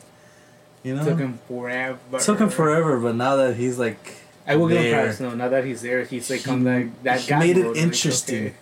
[0.83, 2.19] You know, Took him forever.
[2.19, 5.05] took him forever, but now that he's like I will give him there.
[5.05, 5.19] props.
[5.21, 7.63] No, now that he's there, he's like He- on that that he guy made it
[7.63, 8.45] mode, like, interesting.
[8.47, 8.55] okay.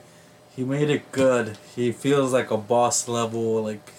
[0.55, 1.57] He made it good.
[1.75, 3.91] He feels like a boss level like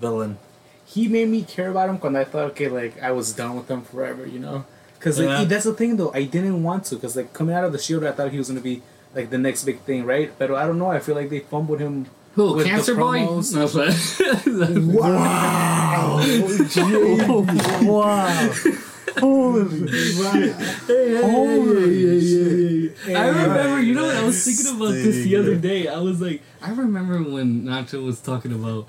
[0.00, 0.38] villain.
[0.86, 3.70] He made me care about him when I thought, okay, like I was done with
[3.70, 4.64] him forever, you know.
[5.04, 5.38] Because like, Yeah.
[5.40, 6.10] he- that's the thing though.
[6.14, 8.48] I didn't want to, because like coming out of the Shield, I thought he was
[8.48, 8.80] gonna be
[9.14, 10.32] like the next big thing, right?
[10.38, 10.90] But I don't know.
[10.90, 12.06] I feel like they fumbled him.
[12.36, 12.54] Who?
[12.54, 13.18] With the Cancer boy?
[13.18, 13.52] promos.
[13.54, 13.92] No, but
[14.94, 16.20] Wow!
[17.92, 18.52] wow.
[19.20, 19.74] Holy
[23.14, 24.16] I remember, you know what?
[24.16, 25.86] I was thinking about this the other day.
[25.86, 28.88] I was like, I remember when Nacho was talking about,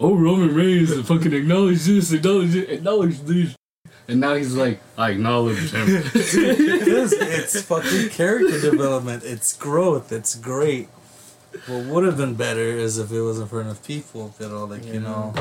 [0.00, 3.54] oh, Roman Reigns fucking acknowledge this, acknowledge it, acknowledge this.
[4.08, 5.86] And now he's like, I acknowledge him.
[6.12, 9.22] Because it's fucking character development.
[9.22, 10.10] It's growth.
[10.10, 10.88] It's great.
[11.66, 14.64] What would have been better is if it was in front of people, you know,
[14.64, 15.34] like, you know,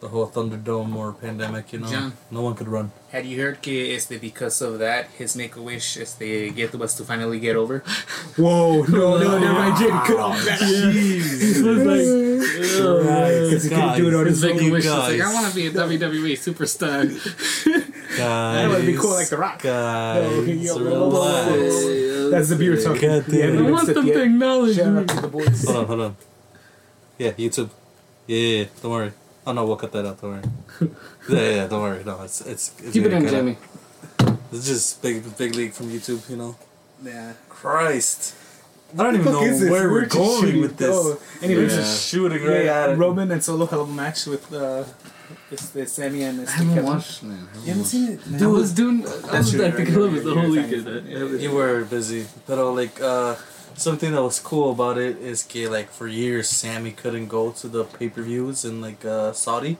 [0.00, 1.88] the whole Thunderdome or pandemic, you know.
[1.88, 2.12] John.
[2.30, 2.92] No one could run.
[3.10, 6.94] Had you heard que este because of that his make a wish este get was
[6.94, 7.78] to finally get over?
[8.36, 8.82] Whoa!
[8.82, 10.60] No, no, no, right, Jay, cut off that.
[10.62, 14.94] It was like, Because he couldn't do it on his his making you wish was
[14.94, 15.20] like.
[15.20, 17.08] I want to be a WWE superstar.
[18.18, 18.68] Guys.
[18.68, 19.62] would be cool like The Rock.
[19.62, 22.30] Guys, Yo, yo, relax.
[22.30, 23.08] That's the beer talking.
[23.08, 25.04] God damn We I want them to acknowledge me.
[25.04, 25.64] the boys.
[25.64, 26.16] Hold on, hold on.
[27.18, 27.70] Yeah, YouTube.
[28.26, 29.12] Yeah, yeah, yeah, don't worry.
[29.46, 30.20] Oh no, we'll cut that out.
[30.20, 30.42] Don't worry.
[30.80, 30.88] Yeah,
[31.40, 32.04] yeah, yeah, don't worry.
[32.04, 32.74] No, it's it's.
[32.80, 33.38] it's Keep it gonna in, cut out.
[33.38, 34.38] Jimmy.
[34.52, 36.28] It's just big, big league from YouTube.
[36.28, 36.56] You know.
[37.02, 37.32] Yeah.
[37.48, 38.34] Christ.
[38.98, 39.70] I don't even know is this?
[39.70, 40.60] where we're going shooting.
[40.62, 40.88] with this.
[40.94, 42.96] Oh, We're just shooting yeah, right yeah, at it.
[42.96, 44.84] Roman and Solo have a match with uh,
[45.50, 46.84] this, this Sami and this I haven't Kevin.
[46.90, 47.48] watched, man.
[47.54, 48.24] I You haven't seen it?
[48.30, 49.06] Dude, I was doing.
[49.06, 50.84] I That's was true, at the right, club the whole weekend.
[50.84, 51.40] fine.
[51.40, 53.36] You were busy, but uh, like uh,
[53.74, 57.68] something that was cool about it is que like for years Sami couldn't go to
[57.68, 59.78] the pay per views in like uh, Saudi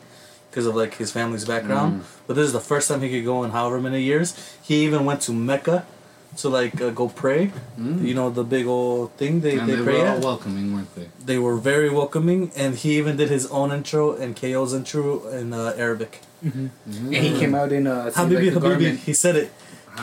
[0.51, 2.05] because of like his family's background.
[2.27, 4.35] But this is the first time he could go in however many years.
[4.63, 5.85] He even went to Mecca
[6.37, 7.51] to like uh, go pray.
[7.79, 8.05] Mm.
[8.07, 10.25] You know the big old thing they, and they, they pray were all at.
[10.25, 11.09] welcoming, weren't they?
[11.25, 15.53] They were very welcoming, and he even did his own intro and KO's intro in
[15.53, 16.21] uh, Arabic.
[16.43, 16.71] And
[17.11, 18.61] he came out in uh, Habibi, like a Habibi.
[18.61, 18.99] garment.
[19.01, 19.51] He said it.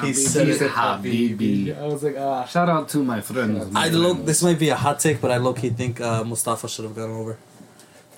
[0.04, 0.60] He said He it.
[0.60, 1.72] said Habibi.
[1.78, 2.44] I was like, ah.
[2.46, 3.72] Shout out to my friends.
[3.74, 4.26] I look.
[4.26, 5.60] This might be a hot take, but I look.
[5.60, 7.38] He think uh, Mustafa should have gone over.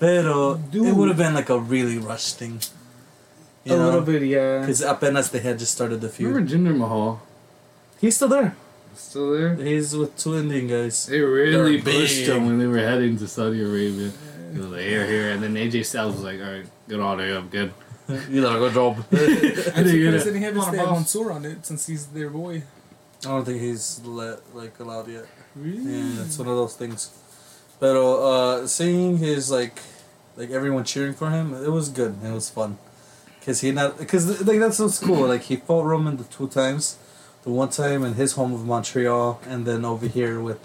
[0.00, 0.86] Pero Dude.
[0.88, 2.60] it would have been like a really rushed thing.
[3.64, 3.84] You a know?
[3.86, 4.60] little bit, yeah.
[4.60, 6.34] Because apenas they had just started the feud.
[6.34, 7.20] Remember Jinder Mahal?
[8.00, 8.56] He's still there.
[8.94, 9.54] Still there?
[9.56, 11.06] He's with two Indian guys.
[11.06, 12.28] They really They're pushed big.
[12.28, 14.10] him when they were heading to Saudi Arabia.
[14.52, 15.30] He was like, here, here.
[15.30, 17.36] And then AJ Styles was like, all right, get on of here.
[17.38, 17.72] I'm good.
[18.30, 19.04] you know, good job.
[19.12, 19.34] I'm Yeah.
[19.34, 19.92] surprised they
[20.32, 20.94] didn't have his Come on, dad boss.
[20.96, 22.62] Mansoor on it since he's their boy.
[23.24, 25.26] I don't think he's let like allowed yet.
[25.54, 25.92] Really?
[25.92, 27.10] Yeah, it's one of those things.
[27.80, 29.78] But uh, seeing his like,
[30.36, 32.16] like everyone cheering for him, it was good.
[32.24, 32.78] It was fun.
[33.44, 35.26] Cause he not, cause like that's what's cool.
[35.26, 37.07] Like he fought Roman the two times, the
[37.48, 40.58] one time in his home of Montreal, and then over here with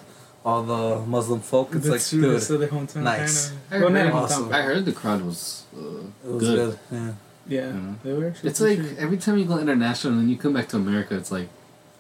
[0.46, 1.74] all the Muslim folk.
[1.76, 2.22] It's like, true.
[2.22, 3.04] dude, That's still their hometown.
[3.04, 3.52] nice.
[3.72, 4.50] I heard- hometown, awesome.
[4.50, 5.80] but- I heard the crowd was uh,
[6.28, 6.58] it was good.
[6.58, 6.80] good.
[6.92, 7.12] Yeah.
[7.46, 7.96] Yeah, Mhm.
[8.04, 8.50] they were actually.
[8.50, 11.16] It's like pretty- every time you go international and then you come back to America,
[11.16, 11.50] it's like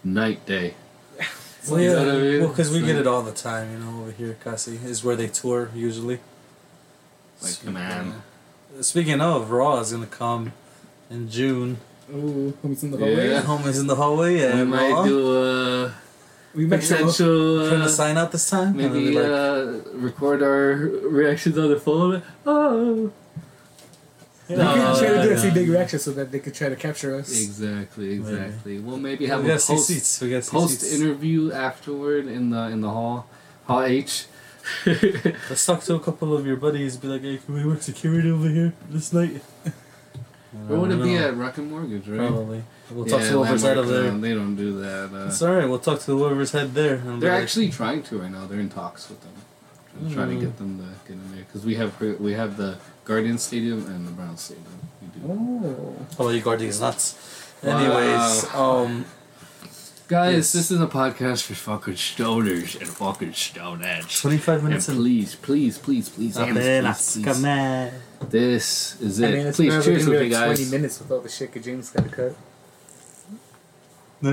[0.03, 0.75] night day.
[1.69, 1.93] Well, yeah.
[1.93, 2.39] know I mean?
[2.41, 5.01] Well, because we It's get it all the time, you know, over here, Kasi is
[5.03, 6.19] where they tour usually.
[7.41, 8.21] Like, So, man.
[8.81, 10.51] Speaking of, Raw is gonna come
[11.09, 11.77] in June.
[12.13, 13.29] Ooh, homies in the hallway.
[13.29, 14.37] Yeah, homies in the hallway.
[14.39, 15.05] Yeah, we And might Raw.
[15.05, 15.93] do a
[16.53, 16.99] We might show up.
[17.01, 17.67] potential.
[17.67, 18.67] Trying to Uh, sign out this time.
[18.67, 20.73] And maybe be like, uh, record our
[21.09, 22.21] reactions on the phone.
[22.45, 23.11] Oh,
[24.49, 25.53] We No, can try to do no, a see no.
[25.53, 27.29] big reactions so that they could try to capture us.
[27.41, 28.77] Exactly, exactly.
[28.77, 30.19] We'll maybe have we a post, seats.
[30.21, 30.93] We got post seats.
[30.93, 33.25] interview afterward in the in the hall,
[33.67, 34.25] hall H.
[35.49, 36.97] Let's talk to a couple of your buddies.
[36.97, 39.41] Be like, hey, can we work security over here this night?
[40.67, 41.29] Where would it be at?
[41.31, 42.27] at Rocket Mortgage, right?
[42.29, 42.63] Probably.
[42.91, 44.11] We'll talk to whoever's head of there.
[44.11, 45.09] they don't do that.
[45.13, 45.67] Uh, It's alright.
[45.67, 46.95] We'll talk to whoever's head there.
[46.95, 48.45] and they're like, actually trying to right now.
[48.45, 49.31] They're in talks with them,
[49.99, 50.41] Trying- trying to Mm.
[50.41, 54.07] get them to get in there because we have we have the Guardian Stadium and
[54.07, 54.65] the Brown Stadium.
[55.01, 55.19] We do.
[55.27, 55.95] Oh.
[56.17, 57.15] How about you, Guardians nuts?
[57.63, 57.77] Wow.
[57.77, 59.05] Anyways, um,
[60.13, 60.51] Guys, Yes.
[60.53, 64.21] this is a podcast for fucking stoners and fucking stoneheads.
[64.21, 64.97] twenty-five minutes in.
[64.97, 67.91] please, please, please, please, please, Apenas, please, come on.
[68.29, 69.43] This is I it.
[69.43, 72.03] mean, please, cheers with me, like 20 minutes with all the shit that James got
[72.03, 72.35] to cut.
[74.25, 74.31] If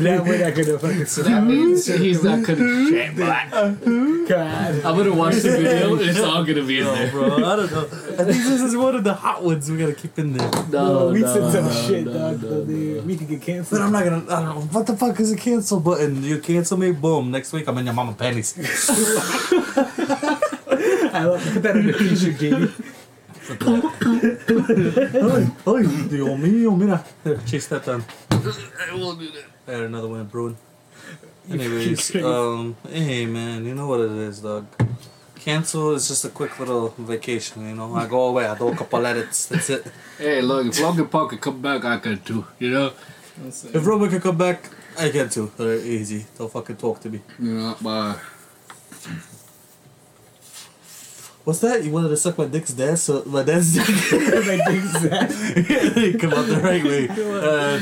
[0.00, 3.48] that way, I could have fucking So that means he's not gonna shit, but
[4.28, 4.84] God.
[4.84, 5.96] I'm gonna watch the video.
[5.96, 7.10] It's all gonna be in No, there.
[7.10, 7.84] bro, I don't know.
[7.84, 10.50] I think this is one of the hot ones we gotta keep in there.
[10.70, 12.42] No, we no, said some no, shit, no, dog.
[12.42, 13.02] no, no.
[13.02, 13.80] We could get canceled.
[13.80, 13.86] But.
[13.86, 14.22] I'm not gonna.
[14.28, 14.60] I don't know.
[14.72, 16.22] What the fuck is a cancel button?
[16.22, 17.30] You cancel me, boom.
[17.30, 18.54] Next week I'm in your mama panties.
[21.12, 22.96] I love put that in the t-shirt, JD.
[23.50, 27.04] Ay, ay, Dios mío, mira.
[27.24, 28.04] There, chase that down.
[28.30, 29.44] I will do that.
[29.66, 30.56] I had another one brewing.
[31.50, 34.66] Anyways, um, hey man, you know what it is, dog.
[35.34, 37.94] Cancel is just a quick little vacation, you know.
[37.94, 39.86] I go away, I do a couple edits, that's it.
[40.18, 42.46] Hey, look, if Logan Paul could come back, I could too.
[42.58, 42.92] You know.
[43.46, 45.50] If Robert can come back, I can too.
[45.56, 46.26] They're easy.
[46.36, 47.20] Don't fucking talk to me.
[47.38, 48.18] You know, but
[51.50, 51.82] What's that?
[51.82, 53.84] You wanted to suck my dick's dad, so my dad's dick.
[54.46, 56.12] Like, exactly.
[56.20, 57.08] come out the right way.
[57.08, 57.12] Uh,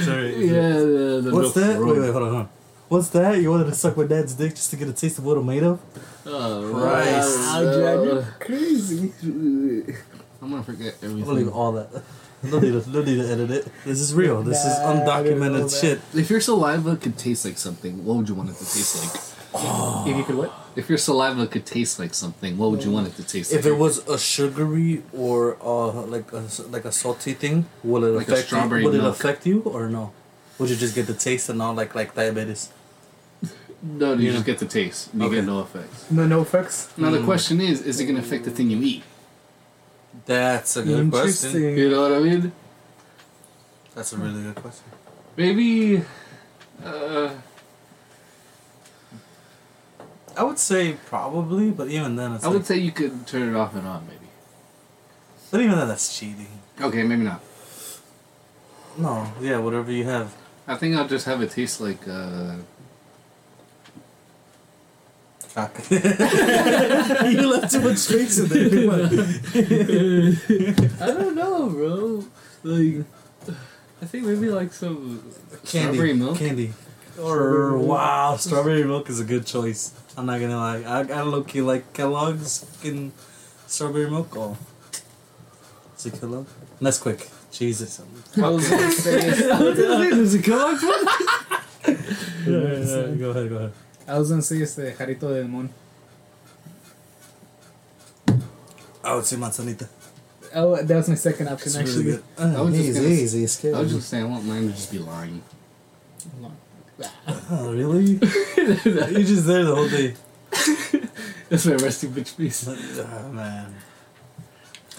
[0.09, 0.37] alright.
[0.38, 1.78] yeah, the, the What's that?
[1.78, 2.48] Wait, wait, hold on, hold on.
[2.88, 3.42] What's that?
[3.42, 5.44] You wanted to suck my dad's dick just to get a taste of what I'm
[5.44, 5.83] made of?
[6.24, 7.38] Oh, Christ.
[7.38, 9.12] Wow, Jack, you're crazy.
[9.22, 11.52] I'm gonna forget I'm gonna leave everything.
[11.52, 12.02] all that.
[12.42, 13.68] No need, to, no need to edit it.
[13.85, 14.42] This is real.
[14.42, 15.76] This is Nah, I didn't know undocumented that.
[15.78, 16.00] shit.
[16.18, 20.09] If your saliva could taste like something, what would you want it to taste like?
[20.09, 20.52] If you could what?
[20.81, 23.57] If your saliva could taste like something, what would you want it to taste If
[23.57, 23.61] like?
[23.61, 25.37] If it was a sugary or
[25.75, 26.43] uh like a
[26.75, 27.57] like a salty thing,
[27.91, 28.87] will it Like a affect strawberry you?
[28.91, 30.05] Would it affect you or no?
[30.59, 32.62] Would you just get the taste and not like like diabetes?
[33.83, 34.33] no, you Yeah.
[34.37, 35.03] just get the taste.
[35.14, 35.37] You Okay.
[35.37, 35.99] get no effects.
[36.17, 36.77] No, no effects.
[36.97, 37.17] Now Hmm.
[37.19, 39.03] the question is, is it gonna affect the thing you eat?
[40.27, 41.53] That's a good question.
[41.81, 42.43] You know what I mean?
[43.95, 44.87] That's a really good question.
[45.37, 46.03] Maybe.
[46.85, 47.31] Uh,
[50.38, 53.48] I would say probably, but even then, it's I would like, say you could turn
[53.48, 54.31] it off and on, maybe.
[55.51, 56.61] but even then, that's cheating.
[56.81, 57.40] Okay, maybe not.
[58.96, 60.33] No, yeah, whatever you have.
[60.68, 62.07] I think I'll just have it taste like.
[62.07, 62.55] Uh,
[65.55, 65.77] Cock.
[65.90, 65.98] you
[67.51, 68.70] left too much space in there.
[68.70, 69.07] Come on.
[71.03, 72.24] I don't know, bro.
[72.62, 73.05] Like,
[74.01, 75.20] I think maybe like some
[75.64, 75.96] Candy.
[75.96, 76.38] strawberry milk.
[76.38, 76.72] Candy.
[77.20, 79.92] Or wow, strawberry milk is a good choice.
[80.16, 80.83] I'm not gonna lie.
[80.83, 83.12] I I low key like Kellogg's fucking
[83.66, 84.28] strawberry milk.
[84.37, 84.57] Oh,
[85.96, 86.46] is it Kellogg?
[86.81, 87.28] That's quick.
[87.50, 88.00] Jesus.
[88.37, 91.04] I was gonna say, Is it Kellogg's one?
[91.88, 91.94] yeah,
[92.46, 93.72] yeah, yeah, go ahead, go ahead.
[94.07, 95.68] I was gonna say it's the Jarito del Mon.
[99.02, 99.88] I would say manzanita.
[100.54, 102.04] Oh, that was my second option It's actually.
[102.04, 102.24] really good.
[102.38, 103.72] Uh, I was just easy, gonna- easy.
[103.74, 105.42] I was just saying, I want mine to just be lying.
[107.51, 108.13] Oh, really?
[108.13, 110.15] You're just there the whole day.
[111.49, 112.69] That's my resting bitch face.
[112.99, 113.75] Oh, man.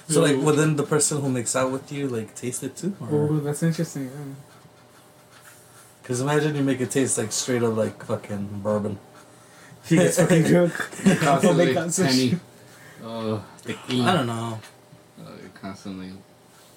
[0.07, 2.95] So like, well, then the person who makes out with you like taste it too,
[2.99, 4.05] Oh, that's interesting.
[4.05, 4.33] yeah.
[6.01, 8.97] because imagine you make it taste like straight up like fucking bourbon.
[9.85, 10.73] He gets fucking drunk.
[11.19, 12.41] Constantly, They got some
[13.05, 14.03] uh, tequila.
[14.11, 14.59] I don't know.
[15.21, 15.29] Uh,
[15.61, 16.11] constantly,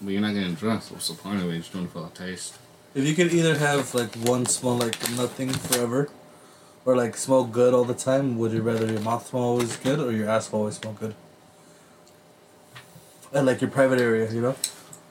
[0.02, 1.52] but you're not getting drunk, so what's the point of it?
[1.52, 2.58] You're just doing it for the taste.
[2.94, 6.10] If you could either have like one smell like nothing forever,
[6.84, 9.98] or like smell good all the time, would you rather your mouth smell always good
[9.98, 11.14] or your ass always smell good?
[13.32, 14.56] And like your private area, you know?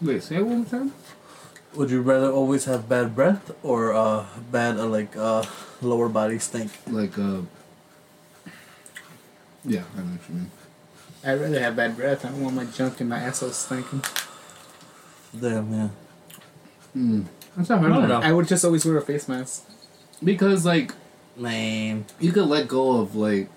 [0.02, 0.94] Wait, say it one more time.
[1.74, 5.44] Would you rather always have bad breath or uh bad uh, like uh
[5.82, 6.72] lower body stink?
[6.88, 7.42] Like, uh,
[9.64, 10.52] yeah, I know what you mean.
[11.24, 12.26] I'd rather have bad breath.
[12.26, 14.04] I don't want my junk and my asshole stinking.
[15.40, 15.90] Damn, yeah.
[16.94, 17.24] Hmm.
[17.56, 18.10] That's not I don't hard.
[18.10, 18.22] know.
[18.22, 19.68] I would just always wear a face mask.
[20.24, 20.94] Because like
[21.36, 22.06] Man.
[22.20, 23.50] you could let go of like,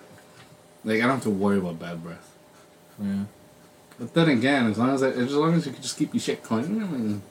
[0.84, 2.34] like I don't have to worry about bad breath.
[3.00, 3.24] Yeah.
[3.98, 6.20] But then again, as long as I, as long as you can just keep your
[6.20, 6.82] shit clean.
[6.82, 7.22] I mean,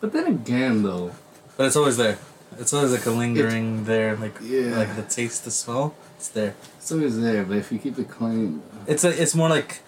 [0.00, 1.12] but then again, though,
[1.56, 2.18] But it's always there.
[2.58, 4.76] It's always like a lingering there, like Yeah.
[4.78, 5.94] like the taste, the smell.
[6.16, 6.54] It's there.
[6.78, 9.80] It's always there, but if you keep it clean, It's a, it's more like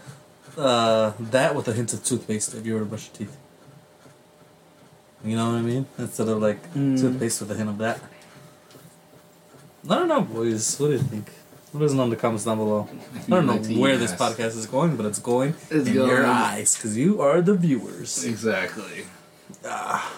[0.57, 3.37] uh, that with a hint of toothpaste if you were to brush your teeth.
[5.25, 5.87] You know what I mean?
[5.99, 6.99] Instead of like Mm.
[7.01, 8.01] toothpaste with a hint of that.
[9.89, 10.79] I don't know, boys.
[10.79, 11.31] What do you think?
[11.75, 12.89] Let us know in the comments down below.
[13.27, 15.89] I don't know like to eat where this podcast is going, but it's going It's
[15.89, 18.25] in your eyes because you are the viewers.
[18.25, 19.05] Exactly.
[19.67, 20.13] Ah,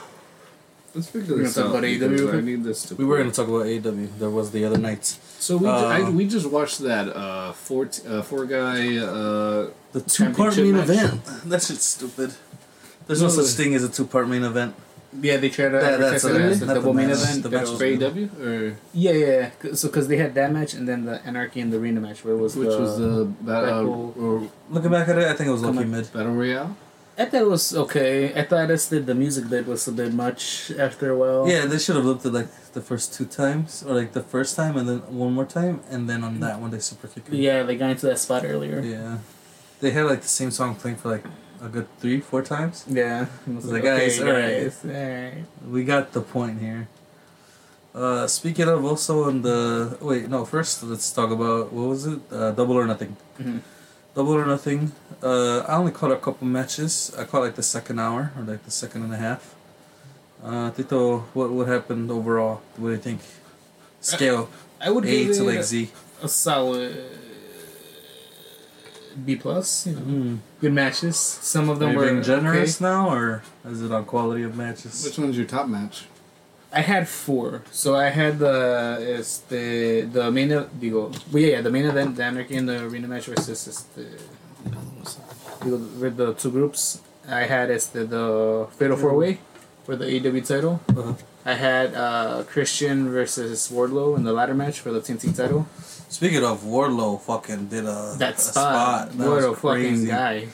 [0.95, 1.85] Let's figure this gonna talk out.
[1.85, 2.95] about AEW I need this to.
[2.97, 4.09] we were gonna talk about AEW.
[4.19, 5.05] There was the other night.
[5.39, 8.97] So we, ju- Uh, I, we just watched that uh, four t- uh, four guy.
[8.99, 10.89] Uh, The two part main match.
[10.89, 11.21] event.
[11.51, 12.31] That shit's stupid.
[13.07, 14.75] There's no No, such thing as a two part main event.
[15.13, 16.95] Yeah, they tried to That- advertise that's it what as is, a not the double
[16.95, 17.17] main match.
[17.23, 17.43] event.
[17.43, 19.73] The match was for AEW or Yeah, yeah, yeah.
[19.75, 22.35] So because they had that match and then the Anarchy and the Arena match, where
[22.35, 25.35] it was which the, was the ba- Red uh, or Looking back at it, I
[25.35, 26.13] think it was Come lucky mid.
[26.13, 26.77] battle royale.
[27.19, 28.33] I thought it was okay.
[28.35, 31.47] I thought this did the music bit was a bit much after a while.
[31.49, 34.55] Yeah, they should have looked at like the first two times, or like the first
[34.57, 37.35] time and then one more time, and then on that one they super kick it.
[37.35, 38.81] Yeah, they got into that spot earlier.
[38.81, 39.19] Yeah.
[39.81, 41.25] They had like the same song playing for like
[41.63, 42.85] a good three, four times.
[42.89, 43.27] Yeah.
[43.47, 44.63] It was Like, guys, alright.
[44.65, 45.45] guys, alright.
[45.69, 46.89] We got the point here.
[47.95, 52.21] Uh, speaking of also on the wait no first let's talk about what was it
[52.31, 53.63] uh, double or nothing Mhm.
[54.15, 54.93] double or nothing
[55.25, 58.63] uh, I only caught a couple matches I caught like the second hour or like
[58.65, 59.57] the second and a half
[60.45, 63.23] uh, Tito what what happened overall what do you think
[64.01, 64.49] scale
[64.81, 65.91] I would A give to like Z
[66.23, 66.95] a solid
[69.25, 69.87] B plus.
[69.87, 70.39] You know, mm.
[70.61, 71.17] good matches.
[71.17, 72.85] Some of Are them you were being generous okay.
[72.85, 76.05] now or is it on quality of matches Which one's your top match?
[76.73, 77.63] I had four.
[77.73, 81.85] So I had the is the the main ev- digo, well, yeah, yeah, the main
[81.87, 84.07] event, the Anarchy and the Arena match versus is the
[85.61, 87.01] digo, with the two groups.
[87.29, 89.41] I had is the the Fatal Four Way
[89.85, 90.81] for the AEW title.
[90.89, 91.15] uh-huh.
[91.45, 95.67] I had uh, Christian versus Wardlow in the ladder match for the TNT title.
[96.09, 100.07] speaking of Wardlow, fucking did a, That a spot, That what was a fucking crazy.
[100.09, 100.49] guy!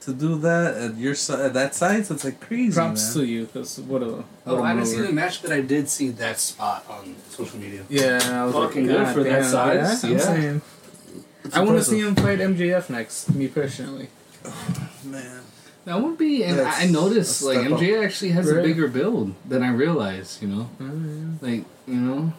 [0.00, 3.24] to do that at your at that size it's like crazy Props man.
[3.24, 5.62] to you, cause what a what Oh, a I didn't see the match, but I
[5.62, 7.82] did see that spot on social media.
[7.88, 10.18] Yeah, I was Fucking like, good God for that damn, size, I'm yeah.
[10.18, 10.62] saying.
[11.52, 13.34] I want to see him fight MJF next.
[13.34, 14.08] Me personally.
[14.44, 15.40] Oh, man
[15.86, 17.78] That would be, and That's I noticed like step up.
[17.80, 20.42] MJ actually has a bigger build than I realized.
[20.42, 21.40] You know, Mm.
[21.40, 22.32] like you know,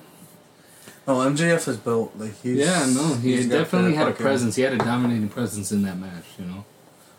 [1.07, 2.57] Oh, MJF is built like he's.
[2.57, 4.55] yeah, no, he he's definitely had a fucking- presence.
[4.57, 6.25] He had a dominating presence in that match.
[6.37, 6.65] You know,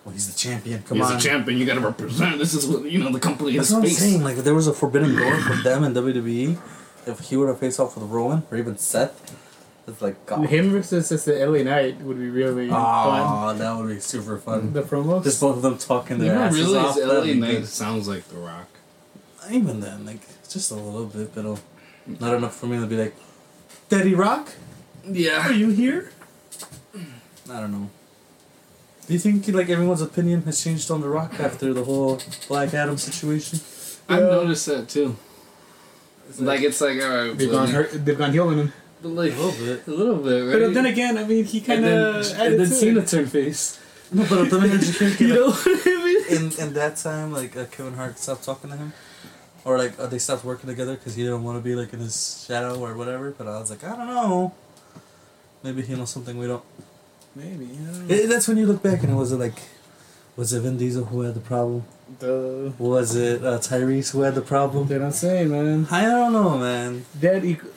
[0.05, 0.83] Well, he's the champion.
[0.87, 1.07] Come on.
[1.07, 1.17] he's on.
[1.17, 1.59] a champion.
[1.59, 2.39] You got to represent.
[2.39, 3.11] This is what you know.
[3.11, 4.23] The company That's is what I'm saying.
[4.23, 6.59] Like, if there was a forbidden door for them in WWE,
[7.07, 9.15] if he were to face off with Roman or even Seth,
[9.89, 10.47] it's like God.
[10.47, 13.57] Him versus just the LA Knight would be really ah, fun.
[13.57, 14.61] Oh, that would be super fun.
[14.61, 14.73] fun.
[14.73, 15.25] The promos.
[15.25, 16.97] Just both of them talking You their don't asses realize off.
[16.97, 17.67] that'd LA Knight good.
[17.69, 18.69] sounds like The Rock.
[19.51, 21.59] Even then, like just a little bit, but
[22.21, 23.15] not enough for me to be like,
[23.89, 24.51] Daddy Rock,
[25.05, 25.49] Yeah.
[25.49, 26.11] are you here?
[27.51, 27.89] I don't know.
[29.07, 32.75] Do you think like everyone's opinion has changed on The Rock after the whole Black
[32.75, 33.61] Adam situation?
[34.07, 34.27] I've Yeah.
[34.27, 35.17] noticed that too.
[36.39, 38.05] Like it's like all right, They've gone hurt.
[38.05, 38.73] They've gone heeling him.
[39.03, 39.87] But like A little bit.
[39.87, 40.61] a little bit, right?
[40.63, 43.01] But then again, I mean, he kind and then, of and added then to Cena
[43.01, 43.09] it.
[43.09, 43.79] turned face.
[44.11, 46.25] No, but the minute you think, You know what I mean?
[46.31, 48.93] in in that time, like uh, Kevin Hart stopped talking to him,
[49.67, 52.01] or like uh, they stopped working together because he didn't want to be like in
[52.01, 53.31] his shadow or whatever.
[53.37, 54.55] But I was like, I don't know.
[55.63, 56.65] Maybe he knows something we don't.
[57.37, 57.67] Maybe.
[57.67, 58.15] I don't know.
[58.15, 59.59] Eh, that's when you look back and it was it like,
[60.37, 61.85] was it Vin Diesel who had the problem?
[62.21, 64.87] The Was it uh, Tyrese who had the problem?
[64.89, 65.87] they're not saying, man.
[65.91, 67.05] I don't know, man.
[67.21, 67.69] That equ-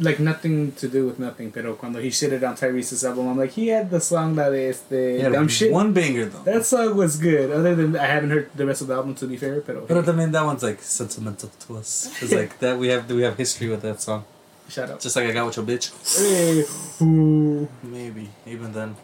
[0.00, 1.50] like nothing to do with nothing.
[1.52, 4.80] Pero cuando he shitted on Tyrese's album, I'm like, he had the song that is
[4.82, 5.72] the dumb shit.
[5.72, 6.42] one banger though.
[6.44, 7.50] That song was good.
[7.50, 10.08] Other than I haven't heard the rest of the album to be fair, pero but
[10.08, 12.10] I mean, that one's like sentimental to us.
[12.22, 14.24] It's like that we have we have history with that song.
[14.68, 15.00] shut up.
[15.00, 15.90] Just like I got with your bitch.
[16.16, 16.64] Hey,
[17.04, 17.68] ooh.
[17.82, 18.96] Maybe even then.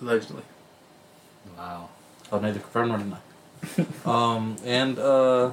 [0.00, 0.42] Allegedly.
[1.56, 1.88] Wow.
[2.32, 3.18] I'll neither confirm nor deny.
[4.06, 5.50] um, and uh,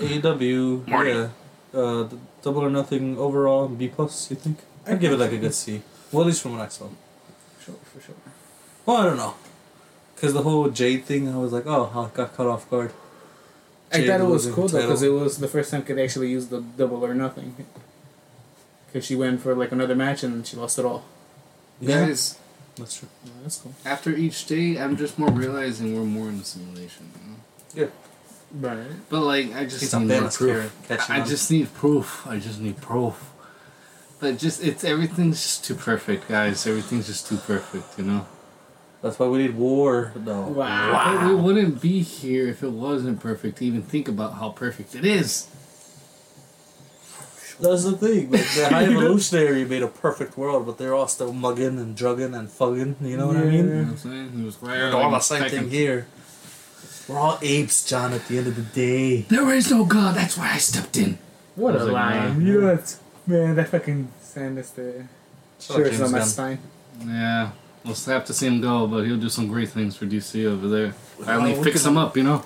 [0.00, 0.82] AW.
[0.86, 1.10] Marty.
[1.10, 1.28] yeah,
[1.74, 2.08] uh,
[2.42, 4.30] double or nothing overall B plus.
[4.30, 4.58] You think?
[4.86, 5.82] I'd give it like a good C.
[6.10, 6.88] Well, at least from what I saw.
[7.64, 8.14] Sure, for sure.
[8.84, 9.34] Well, I don't know,
[10.16, 12.92] cause the whole Jade thing, I was like, oh, I got caught off guard.
[13.92, 16.48] I thought it was cool though because it was the first time could actually use
[16.48, 17.54] the double or nothing.
[18.86, 21.04] Because she went for like another match and she lost it all.
[21.80, 22.38] Yeah, Guys,
[22.76, 23.08] that's true.
[23.24, 23.74] Yeah, that's cool.
[23.84, 27.10] after each day, I'm just more realizing we're more in the simulation.
[27.20, 27.86] You know?
[27.86, 27.90] Yeah,
[28.54, 28.86] Right.
[29.08, 30.90] But like, I just he's need more proof.
[31.10, 31.26] I on.
[31.26, 32.26] just need proof.
[32.26, 33.30] I just need proof.
[34.20, 36.66] But just it's everything's just too perfect, guys.
[36.66, 38.26] Everything's just too perfect, you know.
[39.00, 40.12] That's why we need war.
[40.24, 40.42] No.
[40.42, 41.18] Wow.
[41.20, 43.58] But we wouldn't be here if it wasn't perfect.
[43.58, 45.48] To even think about how perfect it is.
[47.60, 48.30] That's the thing.
[48.30, 52.34] Like, the High Evolutionary made a perfect world, but they're all still mugging and drugging
[52.34, 52.96] and fugging.
[53.00, 53.66] You know what I You mean?
[53.68, 54.32] know what I'm saying?
[54.40, 56.06] It was right We're all the same thing here.
[57.08, 58.12] We're all apes, John.
[58.12, 59.22] At the end of the day.
[59.22, 60.14] There is no God.
[60.14, 61.18] That's why I stepped in.
[61.56, 62.38] What a was like, line.
[62.38, 62.50] nah.
[62.52, 65.06] You know, it's, man, that fucking sand is the
[65.58, 66.58] sure it's on my spine.
[67.04, 67.50] Yeah.
[67.84, 70.68] We'll have to see him go, but he'll do some great things for DC over
[70.68, 70.94] there.
[71.26, 72.38] I only Well, we fix him up, you know.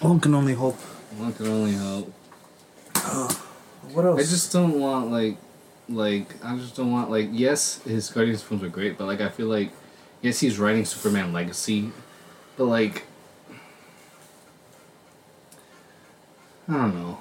[0.00, 0.76] One can only hope.
[1.16, 2.12] One can only help.
[3.94, 4.20] What else?
[4.20, 5.38] I just don't want like,
[5.88, 7.30] like I just don't want like.
[7.32, 9.70] Yes, his Guardians films are great, but like I feel like,
[10.20, 11.90] yes, he's writing Superman Legacy,
[12.58, 13.04] but like,
[16.68, 17.18] I don't know.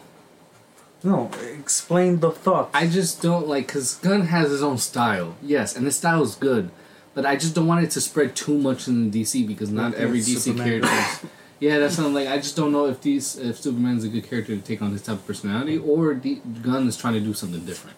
[1.04, 1.32] no.
[1.60, 2.70] Explain the thought.
[2.74, 5.36] I just don't like because Gunn has his own style.
[5.42, 6.70] Yes, and the style is good,
[7.14, 10.00] but I just don't want it to spread too much in DC because not Like
[10.02, 10.82] every DC Superman.
[10.82, 11.28] character.
[11.60, 14.56] Yeah, that's something like I just don't know if these if Superman's a good character
[14.56, 17.66] to take on this type of personality or D- Gunn is trying to do something
[17.66, 17.98] different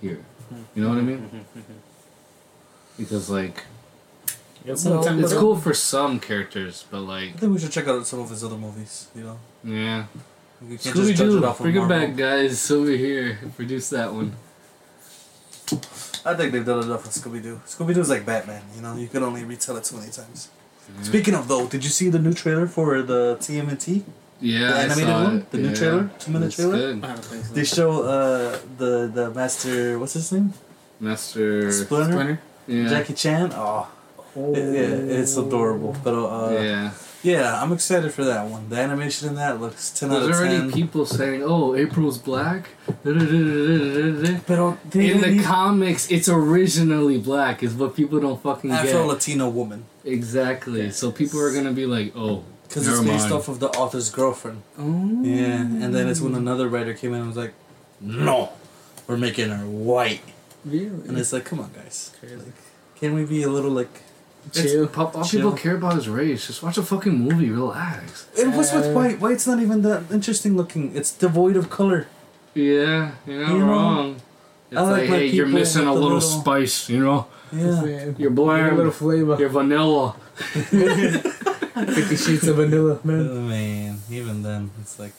[0.00, 0.18] here.
[0.48, 0.62] Hmm.
[0.74, 1.44] You know what I mean?
[2.98, 3.64] Because like
[4.64, 8.06] It's, well, it's cool for some characters, but like I think we should check out
[8.08, 9.06] some of his other movies.
[9.14, 10.29] You know, yeah, we can't
[10.62, 12.70] Scooby just judge it Doo, bring it back, guys.
[12.70, 14.32] Over here, produce that one.
[16.24, 17.60] I think they've done enough with Scooby Doo.
[17.66, 18.62] Scooby Doo's like Batman.
[18.76, 20.48] You know, you can only retell it so many times.
[20.96, 21.02] Yeah.
[21.04, 24.02] Speaking of though, did you see the new trailer for the TMNT?
[24.40, 25.36] Yeah, the I animated saw one?
[25.38, 25.50] it.
[25.50, 26.10] The new trailer?
[26.18, 26.76] Two-minute It's trailer?
[26.76, 27.04] good.
[27.04, 27.54] I don't think so.
[27.54, 29.98] They show uh the the master.
[29.98, 30.52] What's his name?
[30.98, 32.12] Master Splinter.
[32.12, 32.40] Splinter?
[32.66, 32.88] Yeah.
[32.88, 33.52] Jackie Chan.
[33.54, 33.88] Oh,
[34.36, 34.54] Oh.
[34.54, 35.96] it- yeah, it's adorable.
[36.04, 36.90] But uh, yeah.
[37.22, 37.60] Yeah.
[37.62, 38.68] I'm excited for that one.
[38.68, 40.46] The animation in that looks ten There's out of 10.
[40.60, 42.68] already people saying, "Oh, April's black."
[43.04, 47.62] In But uh, the comics, it's originally black.
[47.62, 49.06] Is what people don't fucking Afro get.
[49.06, 50.90] Latino woman Exactly.
[50.90, 54.10] So people are gonna be like, "Oh, because it's based mind." off of the author's
[54.10, 54.62] girlfriend.
[54.78, 55.22] Oh.
[55.22, 57.52] Yeah, and then it's when another writer came in and was like,
[58.00, 58.50] "No,
[59.06, 60.22] we're making her white,"
[60.64, 60.86] Really?
[60.86, 62.36] and it's like, "Come on, guys, Crazy.
[62.36, 62.54] like,
[62.96, 64.02] can we be a little like?"
[64.52, 64.84] Chill.
[64.84, 65.40] It's, pop- all Chill.
[65.40, 66.46] people care about is race.
[66.46, 67.50] Just watch a fucking movie.
[67.50, 68.26] Relax.
[68.38, 69.20] And what's with Uh, white?
[69.20, 70.96] White's not even that interesting looking.
[70.96, 72.06] It's devoid of color.
[72.54, 74.16] Yeah, you're not You know, wrong.
[74.70, 76.88] It's I like like, my hey, you're people missing a with the little, little- spice.
[76.88, 78.72] You know, Yeah, you're Give bland.
[78.72, 79.36] a little flavor.
[79.38, 80.16] You're vanilla.
[80.40, 83.48] Fifty sheets of vanilla, Oh, man.
[83.48, 83.98] man.
[84.10, 85.12] Even then, it's like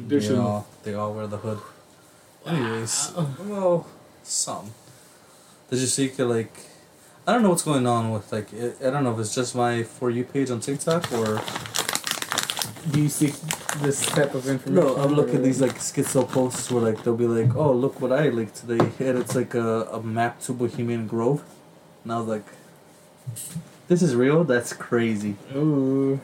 [0.00, 0.38] they Tradition.
[0.38, 1.58] all they all wear the hood.
[2.46, 3.12] Anyways,
[3.46, 3.86] well,
[4.22, 4.70] some.
[5.70, 6.52] Did you see like?
[7.28, 9.54] I don't know what's going on with like it, I don't know if it's just
[9.54, 11.42] my for you page on TikTok or
[12.90, 13.34] Do you see
[13.82, 14.86] this type of information?
[14.86, 14.96] no.
[14.96, 18.12] I'm looking at these like schizo posts where like they'll be like, oh look what
[18.12, 21.44] I like today, and it's like a, a map to Bohemian Grove,
[22.02, 22.46] and I was like,
[23.88, 24.42] this is real.
[24.44, 25.36] That's crazy.
[25.54, 26.18] Ooh.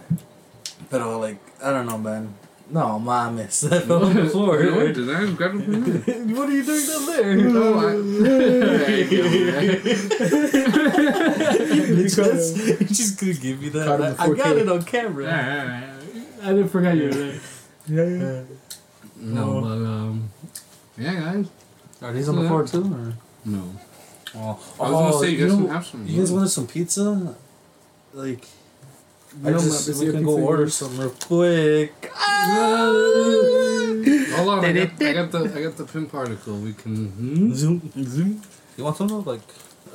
[0.89, 2.35] But uh, like I don't know, man.
[2.71, 3.61] No, mames.
[3.71, 4.57] That fell on the floor.
[4.73, 5.75] What did I grab it from
[6.29, 6.37] you?
[6.37, 7.37] what are you doing down there?
[7.37, 7.95] No, I-
[11.95, 13.87] you, just, you just couldn't give me that.
[13.87, 15.95] Caught I, I got it on camera.
[16.43, 17.41] I didn't forget you were there.
[17.87, 18.43] Yeah.
[19.17, 20.31] No, but um,
[20.99, 21.47] yeah, guys.
[22.03, 22.83] Are these on the floor too?
[22.83, 23.15] Or?
[23.45, 23.71] No.
[24.37, 26.07] Oh, I was gonna say you guys know, can have some.
[26.07, 27.37] You guys wanted some pizza?
[28.13, 28.45] Like,
[29.43, 32.11] I No, just man, we can go order is- some real quick.
[32.15, 32.97] Hold
[34.49, 36.57] on, I got, I got the I got the pin particle.
[36.59, 37.07] We can.
[37.09, 37.53] Hmm?
[37.53, 38.43] Zoom, zoom.
[38.77, 39.19] You want some though?
[39.21, 39.41] Like,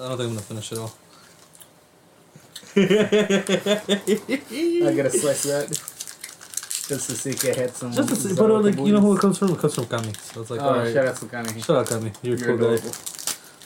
[0.02, 0.92] I don't think I'm gonna finish it all.
[2.76, 2.86] I
[4.96, 5.68] gotta slice that.
[6.90, 7.92] Just to see if I had some.
[7.94, 9.52] Just to see, but like, you know who it comes from?
[9.52, 10.12] It comes from Kami.
[10.14, 10.94] So it's like, Oh, alright.
[10.94, 11.64] shout out to Kanye.
[11.64, 12.12] Shut up, Kami.
[12.24, 12.82] You're a You're cool guy.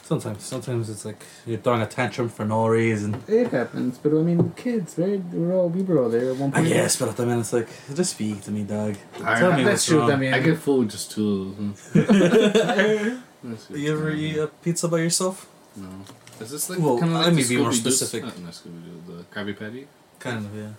[0.06, 0.22] Adorable.
[0.32, 3.22] Sometimes, sometimes it's like you're throwing a tantrum for no reason.
[3.28, 5.24] It happens, but I mean, kids, right?
[5.32, 6.68] We're all, we were all there at one I point.
[6.70, 8.96] guess, but at the minute it's like, just speak to me, dog.
[9.24, 10.12] I- Tell me That's what's true, wrong.
[10.12, 11.42] I mean- I get full just two.
[11.42, 11.74] of them.
[13.44, 13.78] That's it.
[13.78, 15.48] You ever eat a pizza by yourself?
[15.76, 15.88] No.
[16.40, 18.24] Is this like Well, kind of let me the be more Scooby-Doo- specific.
[18.24, 19.88] Not Scooby-Doo, the Krabby Patty.
[20.20, 20.70] Kind of, yeah.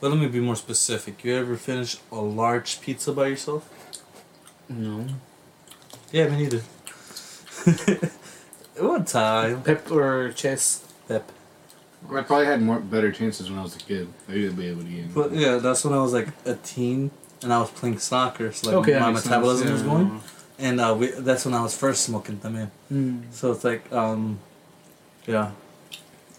[0.00, 1.24] But let me be more specific.
[1.24, 3.68] You ever finish a large pizza by yourself?
[4.68, 5.06] No.
[6.12, 6.62] Yeah, me neither.
[8.78, 9.62] One time.
[9.62, 10.84] Pep or chess?
[11.08, 11.30] Pep.
[12.10, 14.08] I probably had more better chances when I was a kid.
[14.28, 15.14] Maybe I'd be able to get.
[15.14, 17.10] But yeah, that's when I was like a teen
[17.42, 18.52] and I was playing soccer.
[18.52, 19.88] So like Okay, my makes sense, metabolism was yeah.
[19.88, 20.20] going.
[20.58, 22.70] And uh, we, that's when I was first smoking them in.
[22.92, 23.32] Mm.
[23.32, 24.38] So it's like, um,
[25.26, 25.50] yeah.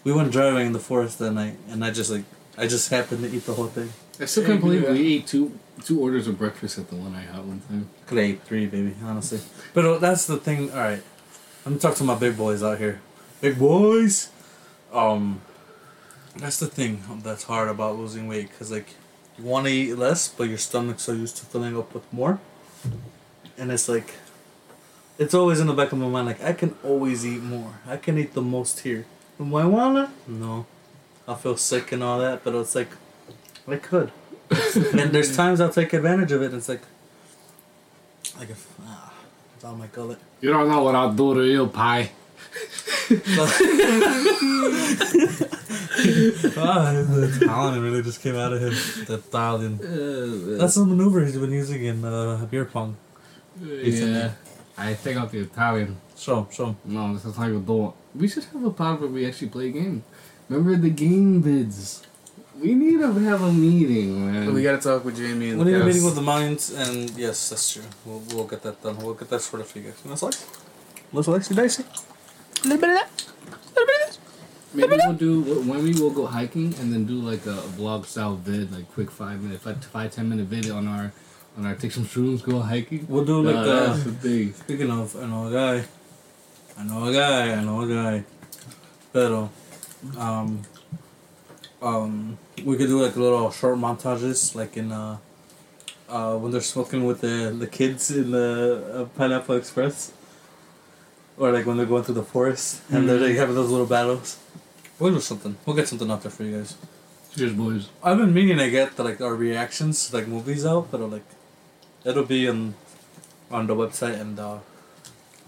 [0.04, 2.24] We went driving in the forest that night, and I just like,
[2.56, 3.92] I just happened to eat the whole thing.
[4.20, 5.22] I still can't believe do we that.
[5.22, 7.88] ate two two orders of breakfast at the one I had one time.
[8.06, 9.40] Could I ate three, baby, honestly.
[9.74, 10.70] But uh, that's the thing.
[10.72, 11.02] All right,
[11.68, 12.98] let me talk to my big boys out here.
[13.42, 14.30] Big boys.
[14.90, 15.42] Um,
[16.34, 18.94] that's the thing that's hard about losing weight, cause like,
[19.36, 22.40] you want to eat less, but your stomach's so used to filling up with more.
[23.58, 24.14] and it's like,
[25.18, 26.28] it's always in the back of my mind.
[26.28, 27.74] Like I can always eat more.
[27.86, 29.04] I can eat the most here.
[29.36, 30.10] Do I wanna?
[30.26, 30.64] No.
[31.26, 32.88] I feel sick and all that, but it's like,
[33.66, 34.10] I could.
[34.74, 36.46] and there's times I'll take advantage of it.
[36.46, 36.80] And it's like,
[38.38, 39.07] like if ah,
[39.58, 40.18] it's on my gullet.
[40.40, 42.10] You don't know what I'll do to you, pie.
[46.56, 48.74] ah, the Italian really just came out of him.
[49.06, 49.78] The Italian.
[50.58, 52.96] That's the maneuver he's been using in uh, beer pong.
[53.60, 54.30] yeah.
[54.76, 55.96] I take out the Italian.
[56.14, 56.76] So, so.
[56.84, 57.92] No, this is how you do it.
[58.14, 60.04] We should have a part where we actually play a game.
[60.48, 62.06] Remember the game vids?
[62.60, 64.52] We need to have a meeting, man.
[64.52, 67.50] We gotta talk with Jamie and We need a meeting with the Mayans, and yes,
[67.50, 67.84] that's true.
[68.04, 68.98] We'll, we'll get that done.
[68.98, 70.00] We'll get that sorted for you guys.
[70.04, 70.44] You know, slice?
[71.12, 71.84] Little slice, dicey.
[71.84, 73.10] A little bit of that.
[73.46, 74.18] A little bit of this.
[74.74, 78.34] Maybe we'll do when we will go hiking and then do like a vlog style
[78.34, 81.12] vid, like quick five minute, five, five ten minute vid on our
[81.56, 83.06] on our take some shrooms, go hiking.
[83.08, 83.86] We'll do like Uh, the.
[83.86, 84.52] that's the thing.
[84.54, 85.84] Speaking of, I know a guy.
[86.78, 87.52] I know a guy.
[87.54, 88.24] I know a guy.
[89.12, 89.50] Pero,
[90.18, 90.62] um,
[91.80, 95.18] um, we could do like little short montages, like in uh,
[96.08, 100.12] uh, when they're smoking with the the kids in the uh, Pineapple Express,
[101.36, 104.38] or like when they're going through the forest and they're like having those little battles.
[104.98, 105.56] We'll do something.
[105.64, 106.76] We'll get something out there for you guys.
[107.36, 107.88] Cheers, boys.
[108.02, 111.24] I've been meaning to get the, like our reactions, to, like movies out, but like
[112.04, 112.74] it'll be on
[113.50, 114.58] on the website and uh,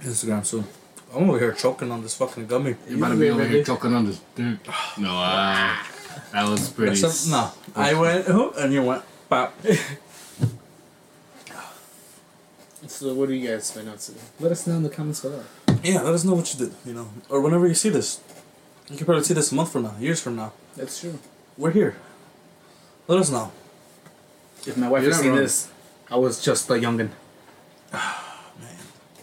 [0.00, 0.64] Instagram soon.
[1.12, 2.76] I'm over here choking on this fucking gummy.
[2.88, 4.58] About to be over here choking on this dick.
[4.98, 5.76] No, uh,
[6.32, 7.00] that was pretty.
[7.00, 9.54] That's a- no, I went "Oh," and you went pop.
[12.86, 14.20] So what do you guys find out today?
[14.40, 15.42] Let us know in the comments below.
[15.82, 16.74] Yeah, let us know what you did.
[16.84, 18.20] You know, or whenever you see this,
[18.90, 20.52] you can probably see this a month from now, years from now.
[20.76, 21.18] That's true.
[21.56, 21.96] We're here.
[23.06, 23.52] Let us know.
[24.66, 25.38] If my wife You're had seen wrong.
[25.38, 25.68] this,
[26.10, 27.10] I was just a youngin.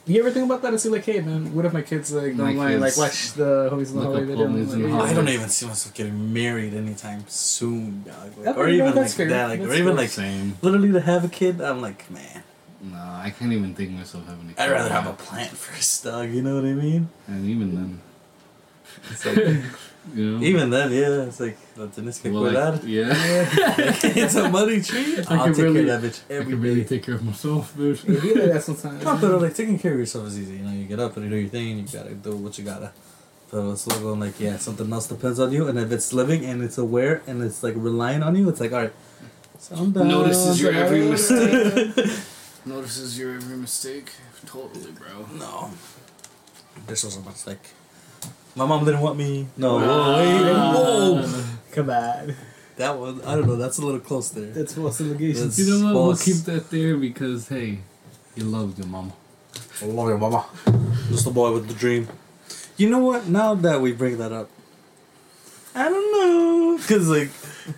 [0.08, 0.74] You ever think about that?
[0.74, 2.97] I see like, hey man, what if my kids like My don't mind like kids
[2.97, 4.47] watch the homies in the look hallway up video?
[4.47, 5.10] Homies in the Like, Hallway.
[5.10, 8.16] I don't even see myself getting married anytime soon, dog.
[8.38, 9.28] Like, Yeah, or you even like that's fair.
[9.28, 9.95] that, like, or That's even fair.
[9.95, 10.58] like Same.
[10.62, 11.60] literally to have a kid.
[11.60, 12.43] I'm like, man,
[12.82, 14.60] No, I can't even think myself having a kid.
[14.60, 16.30] I'd rather have a plant first, dog.
[16.30, 17.10] You know what I mean?
[17.28, 18.01] And even then,
[19.12, 19.38] It's like,
[20.16, 20.43] you know.
[20.43, 22.88] even then, yeah, it's like, no tienes que Well, like, cuidar.
[22.88, 23.10] yeah.
[24.24, 25.18] it's a money tree.
[25.28, 26.88] I I'll can take really- care of that bitch I every can really day.
[26.88, 28.08] take care of myself, bitch.
[28.08, 29.03] It be like that sometimes.
[29.03, 30.58] No, but like taking care of yourself is easy.
[30.58, 32.58] You know, you get up and you do your thing, and you gotta do what
[32.58, 32.91] you gotta.
[33.49, 36.43] But it's like going like, yeah, something else depends on you, and if it's living
[36.45, 38.93] and it's aware and it's like relying on you, it's like, all right.
[39.60, 41.95] So Notices your every mistake.
[42.66, 44.12] Notices your every mistake.
[44.45, 45.26] Totally, bro.
[45.39, 45.72] No.
[46.88, 47.64] This was a much like.
[48.58, 49.47] My mom didn't want me.
[49.55, 49.78] No.
[49.78, 49.84] Wait,
[50.53, 51.43] whoa.
[51.72, 52.36] Come on.
[52.78, 53.55] That one, I don't know.
[53.55, 54.51] That's a little close there.
[54.51, 55.58] That's false allegations.
[55.58, 55.93] That's- You know what?
[55.93, 56.26] We'll False.
[56.26, 57.80] keep that there because hey,
[58.36, 59.14] you love your mama.
[59.82, 60.45] I love you, mama.
[61.10, 62.08] Just the boy with the dream.
[62.78, 63.28] You know what?
[63.28, 64.49] Now that we bring that up,
[65.74, 67.30] I don't know, cause like,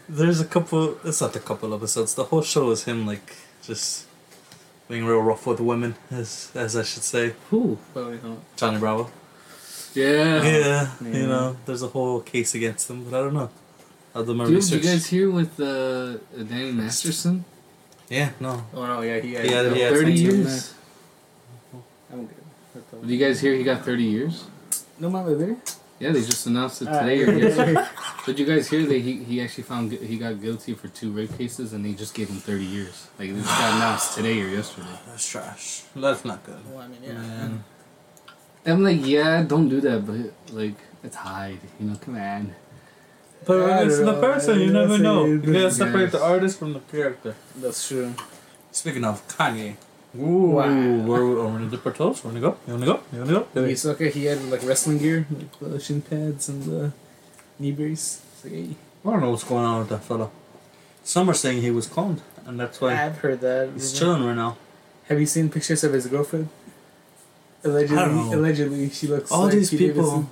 [0.07, 0.97] there's a couple.
[1.05, 2.15] It's not a couple episodes.
[2.15, 4.05] The whole show is him like just
[4.89, 7.35] being real rough with the women, as as I should say.
[7.49, 7.77] Who?
[7.93, 8.39] Probably not.
[8.57, 9.09] Johnny Bravo.
[9.93, 10.43] Yeah.
[10.43, 11.07] Yeah, yeah.
[11.19, 13.49] you know, there's a whole case against him, but I don't know.
[14.13, 17.45] I'll do my Dude, did you guys hear with uh, Danny Masterson?
[18.09, 18.63] Yeah, no.
[18.73, 20.73] Oh no, yeah, he had, He had- he had Thirty years.
[22.11, 23.01] I'm good.
[23.01, 24.45] Did you guys hear he got thirty years?
[24.99, 25.57] No mames, did
[25.99, 27.45] Yeah, they just announced it today or yeah.
[27.47, 27.85] yesterday.
[28.25, 31.11] Did you guys hear that he, he actually found gu- he got guilty for two
[31.11, 33.07] rape cases and they just gave him thirty years?
[33.19, 34.87] Like this got announced today or yesterday.
[35.07, 35.83] That's trash.
[35.95, 36.59] That's not good.
[36.67, 37.13] Well, I mean, yeah.
[37.13, 37.63] Man.
[38.65, 41.59] I'm like, yeah, don't do that, but like, it's Hyde.
[41.79, 42.53] You know, come on.
[43.45, 45.25] But I it's don't the know, person, you never That's know.
[45.25, 45.29] it.
[45.29, 45.77] You gotta Yes.
[45.77, 47.35] separate the artist from the character.
[47.55, 48.13] That's true.
[48.71, 49.75] Speaking of Kanye.
[50.17, 50.65] Ooh, Wow.
[51.05, 52.23] we're, we're gonna dip our toes.
[52.23, 52.57] Wanna go?
[52.67, 52.99] You wanna go?
[53.13, 53.65] You wanna go?
[53.65, 54.09] He's okay.
[54.09, 56.91] He had like wrestling gear, like the shin pads and the
[57.59, 58.21] knee brace.
[58.33, 60.29] It's like, hey, I don't know what's going on with that fella.
[61.03, 63.69] Some are saying he was cloned, and that's why I've heard that.
[63.73, 64.57] he's chilling right now.
[65.07, 66.49] Have you seen pictures of his girlfriend?
[67.63, 68.35] Allegedly, I don't know.
[68.37, 69.31] allegedly, she looks.
[69.31, 70.03] All like these Pete people.
[70.03, 70.29] Davidson.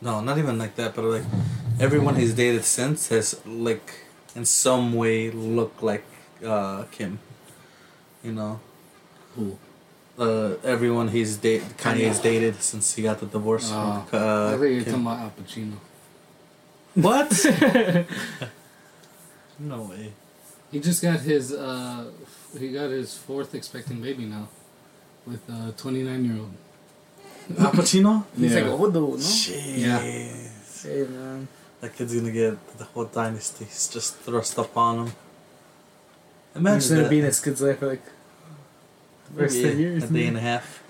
[0.00, 1.24] No, not even like that, but like
[1.78, 4.04] everyone he's dated since has like
[4.34, 6.04] in some way looked like
[6.44, 7.18] uh, Kim.
[8.22, 8.60] You know,
[9.34, 9.58] Who?
[10.18, 13.70] uh, everyone he's date Kanye's dated since he got the divorce.
[13.72, 14.06] Oh.
[14.08, 15.04] from, I uh, thought you were Kim.
[15.04, 15.76] talking about Al Pacino.
[16.94, 18.06] What?
[19.58, 20.12] no way.
[20.70, 22.10] He just got his uh,
[22.58, 24.48] he got his fourth expecting baby now,
[25.26, 26.52] with a 29 year old.
[27.58, 28.24] Al Pacino?
[28.36, 28.60] He's Yeah.
[28.62, 29.08] like, oh, dude, no.
[29.16, 29.78] Jeez.
[29.78, 29.98] Yeah.
[29.98, 31.48] Hey, man.
[31.80, 35.12] That kid's gonna get the whole dynasty just thrust up on him.
[36.54, 37.10] I'm just Imagine gonna that.
[37.10, 38.02] be in his kid's life for like
[39.36, 40.28] First Maybe 10 years, A day man.
[40.28, 40.82] and a half.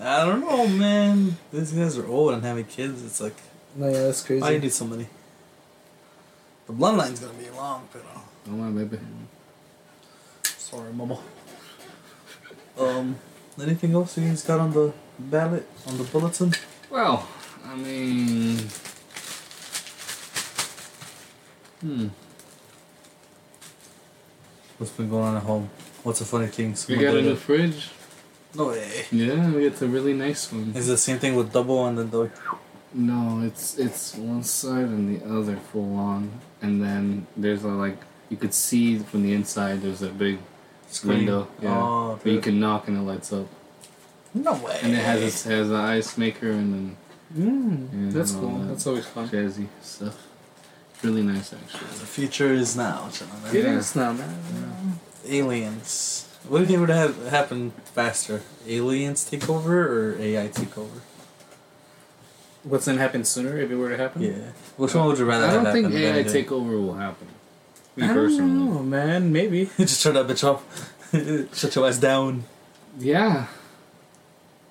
[0.00, 1.36] I don't know, man.
[1.52, 3.02] These guys are old and having kids.
[3.04, 3.36] It's like,
[3.76, 4.40] No, yeah, that's crazy.
[4.42, 5.06] why you need so many?
[6.66, 8.98] The bloodline's gonna be long, but uh, Come on, baby.
[10.44, 11.18] sorry, mama.
[12.78, 13.16] Um,
[13.60, 16.54] anything else you guys got on the ballot on the bulletin?
[16.90, 17.26] Well,
[17.64, 18.58] I mean,
[21.80, 22.08] hmm.
[24.78, 25.70] What's been going on at home?
[26.02, 26.74] What's a funny thing?
[26.88, 27.90] We got a new fridge.
[28.54, 29.04] No way.
[29.12, 30.72] Yeah, we got a really nice one.
[30.74, 32.30] Is it the same thing with double and then the
[32.92, 37.96] No, it's it's one side and the other full on, and then there's a like
[38.28, 39.82] you could see from the inside.
[39.82, 40.38] There's a big
[40.94, 41.18] screen?
[41.18, 43.46] window, yeah, Oh, where you can knock and it lights up,
[44.34, 44.78] No way.
[44.82, 46.96] and it has a, has an ice maker and then
[47.34, 48.58] Mm, Yeah, that's cool.
[48.58, 48.68] that.
[48.68, 49.26] That's always fun.
[49.28, 50.18] jazzy stuff.
[51.02, 51.88] Really nice actually.
[51.98, 53.56] The future is now, gentlemen.
[53.56, 53.78] It Yeah.
[53.78, 54.98] is now, man.
[55.26, 56.26] Aliens.
[56.48, 58.42] What do you think would have happen faster?
[58.68, 59.76] Aliens take over
[60.12, 61.00] or AI take over?
[62.64, 64.22] What's gonna happen sooner if it were to happen?
[64.22, 64.52] Yeah.
[64.76, 65.92] Which one would you rather I don't think?
[65.94, 67.28] AI takeover will happen.
[67.96, 68.50] Me I don't personally.
[68.50, 69.32] know, man.
[69.32, 69.70] Maybe.
[69.78, 70.62] Just turn that bitch off.
[71.58, 72.44] Shut your ass down.
[72.98, 73.46] Yeah.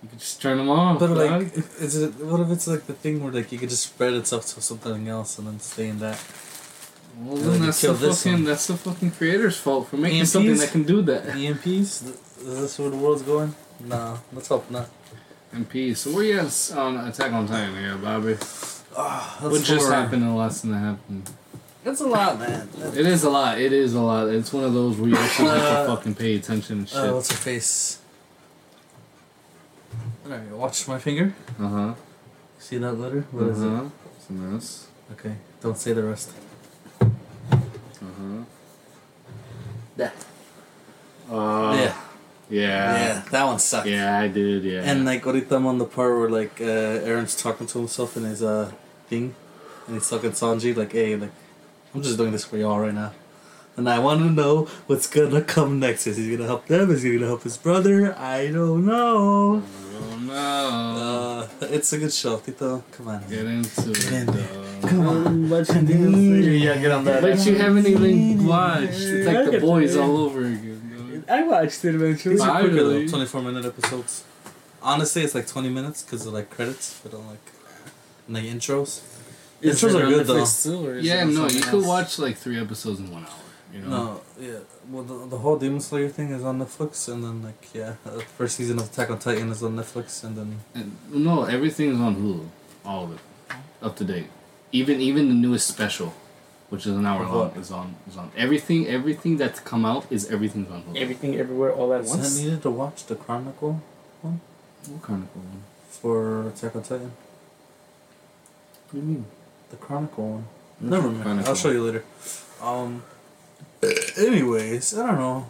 [0.04, 0.98] You could just turn them off.
[1.00, 1.64] But like, dog.
[1.80, 2.16] is it?
[2.16, 5.08] What if it's like the thing where like you could just spread itself to something
[5.08, 6.20] else and then stay in that?
[7.20, 8.44] well, like, then that's the fucking one.
[8.46, 10.28] that's the fucking creator's fault for making EMPs?
[10.28, 11.24] something that can do that.
[11.36, 12.04] EMPs?
[12.42, 13.54] Is this where the world's going?
[13.80, 14.90] No, let's hope not.
[15.54, 16.00] And peace.
[16.02, 18.38] So where you at on Attack on Titan here, Bobby?
[18.98, 21.30] Ah, What just happened in the lesson that happened?
[21.84, 22.70] It's a lot, man.
[22.96, 23.60] It is a lot.
[23.60, 24.28] It is a lot.
[24.30, 26.98] It's one of those where you actually have Uh, to fucking pay attention and shit.
[27.00, 28.00] Uh, what's her face?
[30.26, 31.34] Alright, watch my finger.
[31.60, 31.94] Uh huh.
[32.60, 33.26] See that letter?
[33.32, 33.90] What is uh-huh.
[34.18, 34.88] It's a mess.
[35.14, 36.30] Okay, don't say the rest.
[37.02, 37.06] Uh
[38.00, 38.44] huh.
[39.98, 40.14] That.
[41.30, 41.96] Uh, yeah.
[42.50, 42.60] Yeah.
[42.60, 43.88] yeah, that one sucked.
[43.88, 44.64] Yeah, I did.
[44.64, 44.82] Yeah.
[44.84, 48.24] And like, ahorita I'm on the part where like uh, Eren's talking to himself in
[48.24, 48.72] his uh
[49.08, 49.34] thing,
[49.88, 51.32] and he's talking to Sanji like, "Hey, like,
[51.94, 53.12] I'm just doing this for y'all right now."
[53.78, 56.06] And I want to know what's gonna come next.
[56.06, 56.92] Is he gonna help them?
[56.92, 58.14] Is he gonna help his brother?
[58.18, 59.64] I don't know.
[59.64, 61.48] oh no.
[61.62, 62.84] Uh, it's a good show, Tito.
[62.92, 63.22] Come on.
[63.30, 64.32] Get into Get in it.
[64.34, 64.54] there.
[64.54, 64.90] dog.
[64.90, 65.50] Come on.
[65.50, 66.20] What you do?
[66.52, 67.22] Yeah, get on that.
[67.22, 68.94] But you haven't even watched.
[68.94, 71.24] It's like the boys all over again.
[71.26, 71.36] Bro.
[71.36, 72.36] I watched it eventually.
[72.36, 74.26] These are quicker though, 24 minute episodes.
[74.84, 77.38] Honestly, it's like 20 minutes because of like credits, but on like,
[78.28, 79.02] and, like intros.
[79.62, 81.86] Is Intros it are on good, Netflix Too, or is Yeah, no, you something could
[81.86, 83.32] watch like three episodes in one hour.
[83.74, 83.90] You know.
[83.90, 84.60] No, yeah.
[84.90, 88.20] Well, the, the whole Demon Slayer thing is on Netflix, and then like yeah, uh,
[88.38, 92.16] first season of Attack on Titan is on Netflix, and then And, no, everything's on
[92.18, 92.48] Hulu.
[92.84, 93.20] All of it,
[93.82, 94.28] up to date.
[94.72, 96.14] Even even the newest special,
[96.70, 97.58] which is an hour Of long, what?
[97.58, 98.32] is on is on.
[98.36, 100.98] Everything everything that's come out is everything's on Hulu.
[100.98, 102.36] Everything, everywhere, all at is once.
[102.36, 103.82] that needed to watch the Chronicle
[104.90, 105.64] what kind of cool one?
[105.90, 107.12] for Attack on Titan?
[108.90, 109.26] What do you mean?
[109.72, 110.46] The Chronicle one.
[110.80, 111.24] Never mind.
[111.24, 111.50] Chronicle.
[111.50, 112.04] I'll show you later.
[112.62, 113.04] Um.
[114.18, 115.48] Anyways, I don't know.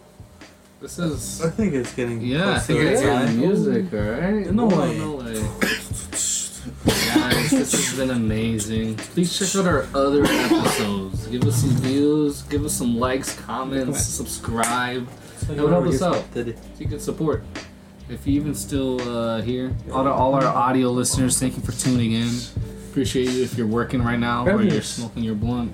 [0.80, 1.41] This is.
[1.41, 3.38] I think it's getting Yeah, I think it's time.
[3.38, 4.51] music, alright?
[4.51, 4.97] No way.
[4.97, 5.34] No way.
[7.13, 8.95] Guys, this has been amazing.
[8.95, 11.28] Please check out our other episodes.
[11.28, 15.07] Give us some views, give us some likes, comments, subscribe.
[15.49, 16.32] It would help us out.
[16.34, 16.57] Did it?
[16.57, 17.43] So you can support.
[18.09, 21.72] If you even still uh, here, all, the, all our audio listeners, thank you for
[21.72, 22.30] tuning in.
[22.91, 25.71] Appreciate you if you're working right now or you're smoking your blunt.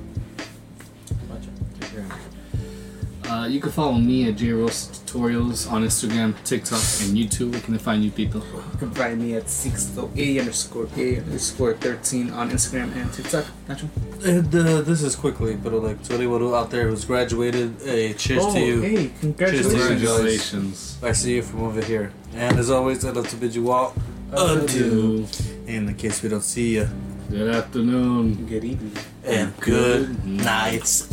[3.28, 7.54] Uh, you can follow me at JRose Tutorials on Instagram, TikTok, and YouTube.
[7.54, 8.42] Where can I find you, people?
[8.42, 13.46] You can find me at sixto a underscore a underscore thirteen on Instagram and TikTok.
[13.68, 13.90] Nacho.
[14.24, 18.44] And uh, this is quickly, but like to anyone out there who's graduated, hey, cheers
[18.46, 18.82] oh, to you.
[18.82, 19.74] hey, congratulations.
[19.74, 20.00] Cheers to you.
[20.00, 21.00] Congratulations.
[21.02, 22.14] I see you from over here.
[22.36, 23.96] And as always, I'd love to bid you all
[24.32, 25.26] adieu.
[25.66, 26.90] In the case we don't see you.
[27.30, 28.46] Good afternoon.
[28.46, 28.94] Good evening.
[29.26, 31.06] And good night.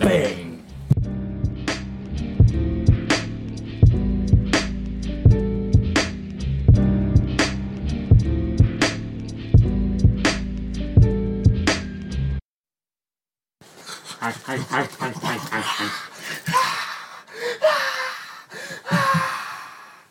[0.00, 0.64] Bang.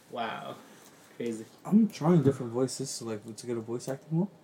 [0.09, 0.55] Wow.
[1.17, 1.43] Crazy.
[1.65, 4.29] I'm trying different voices, so like to get a voice acting one.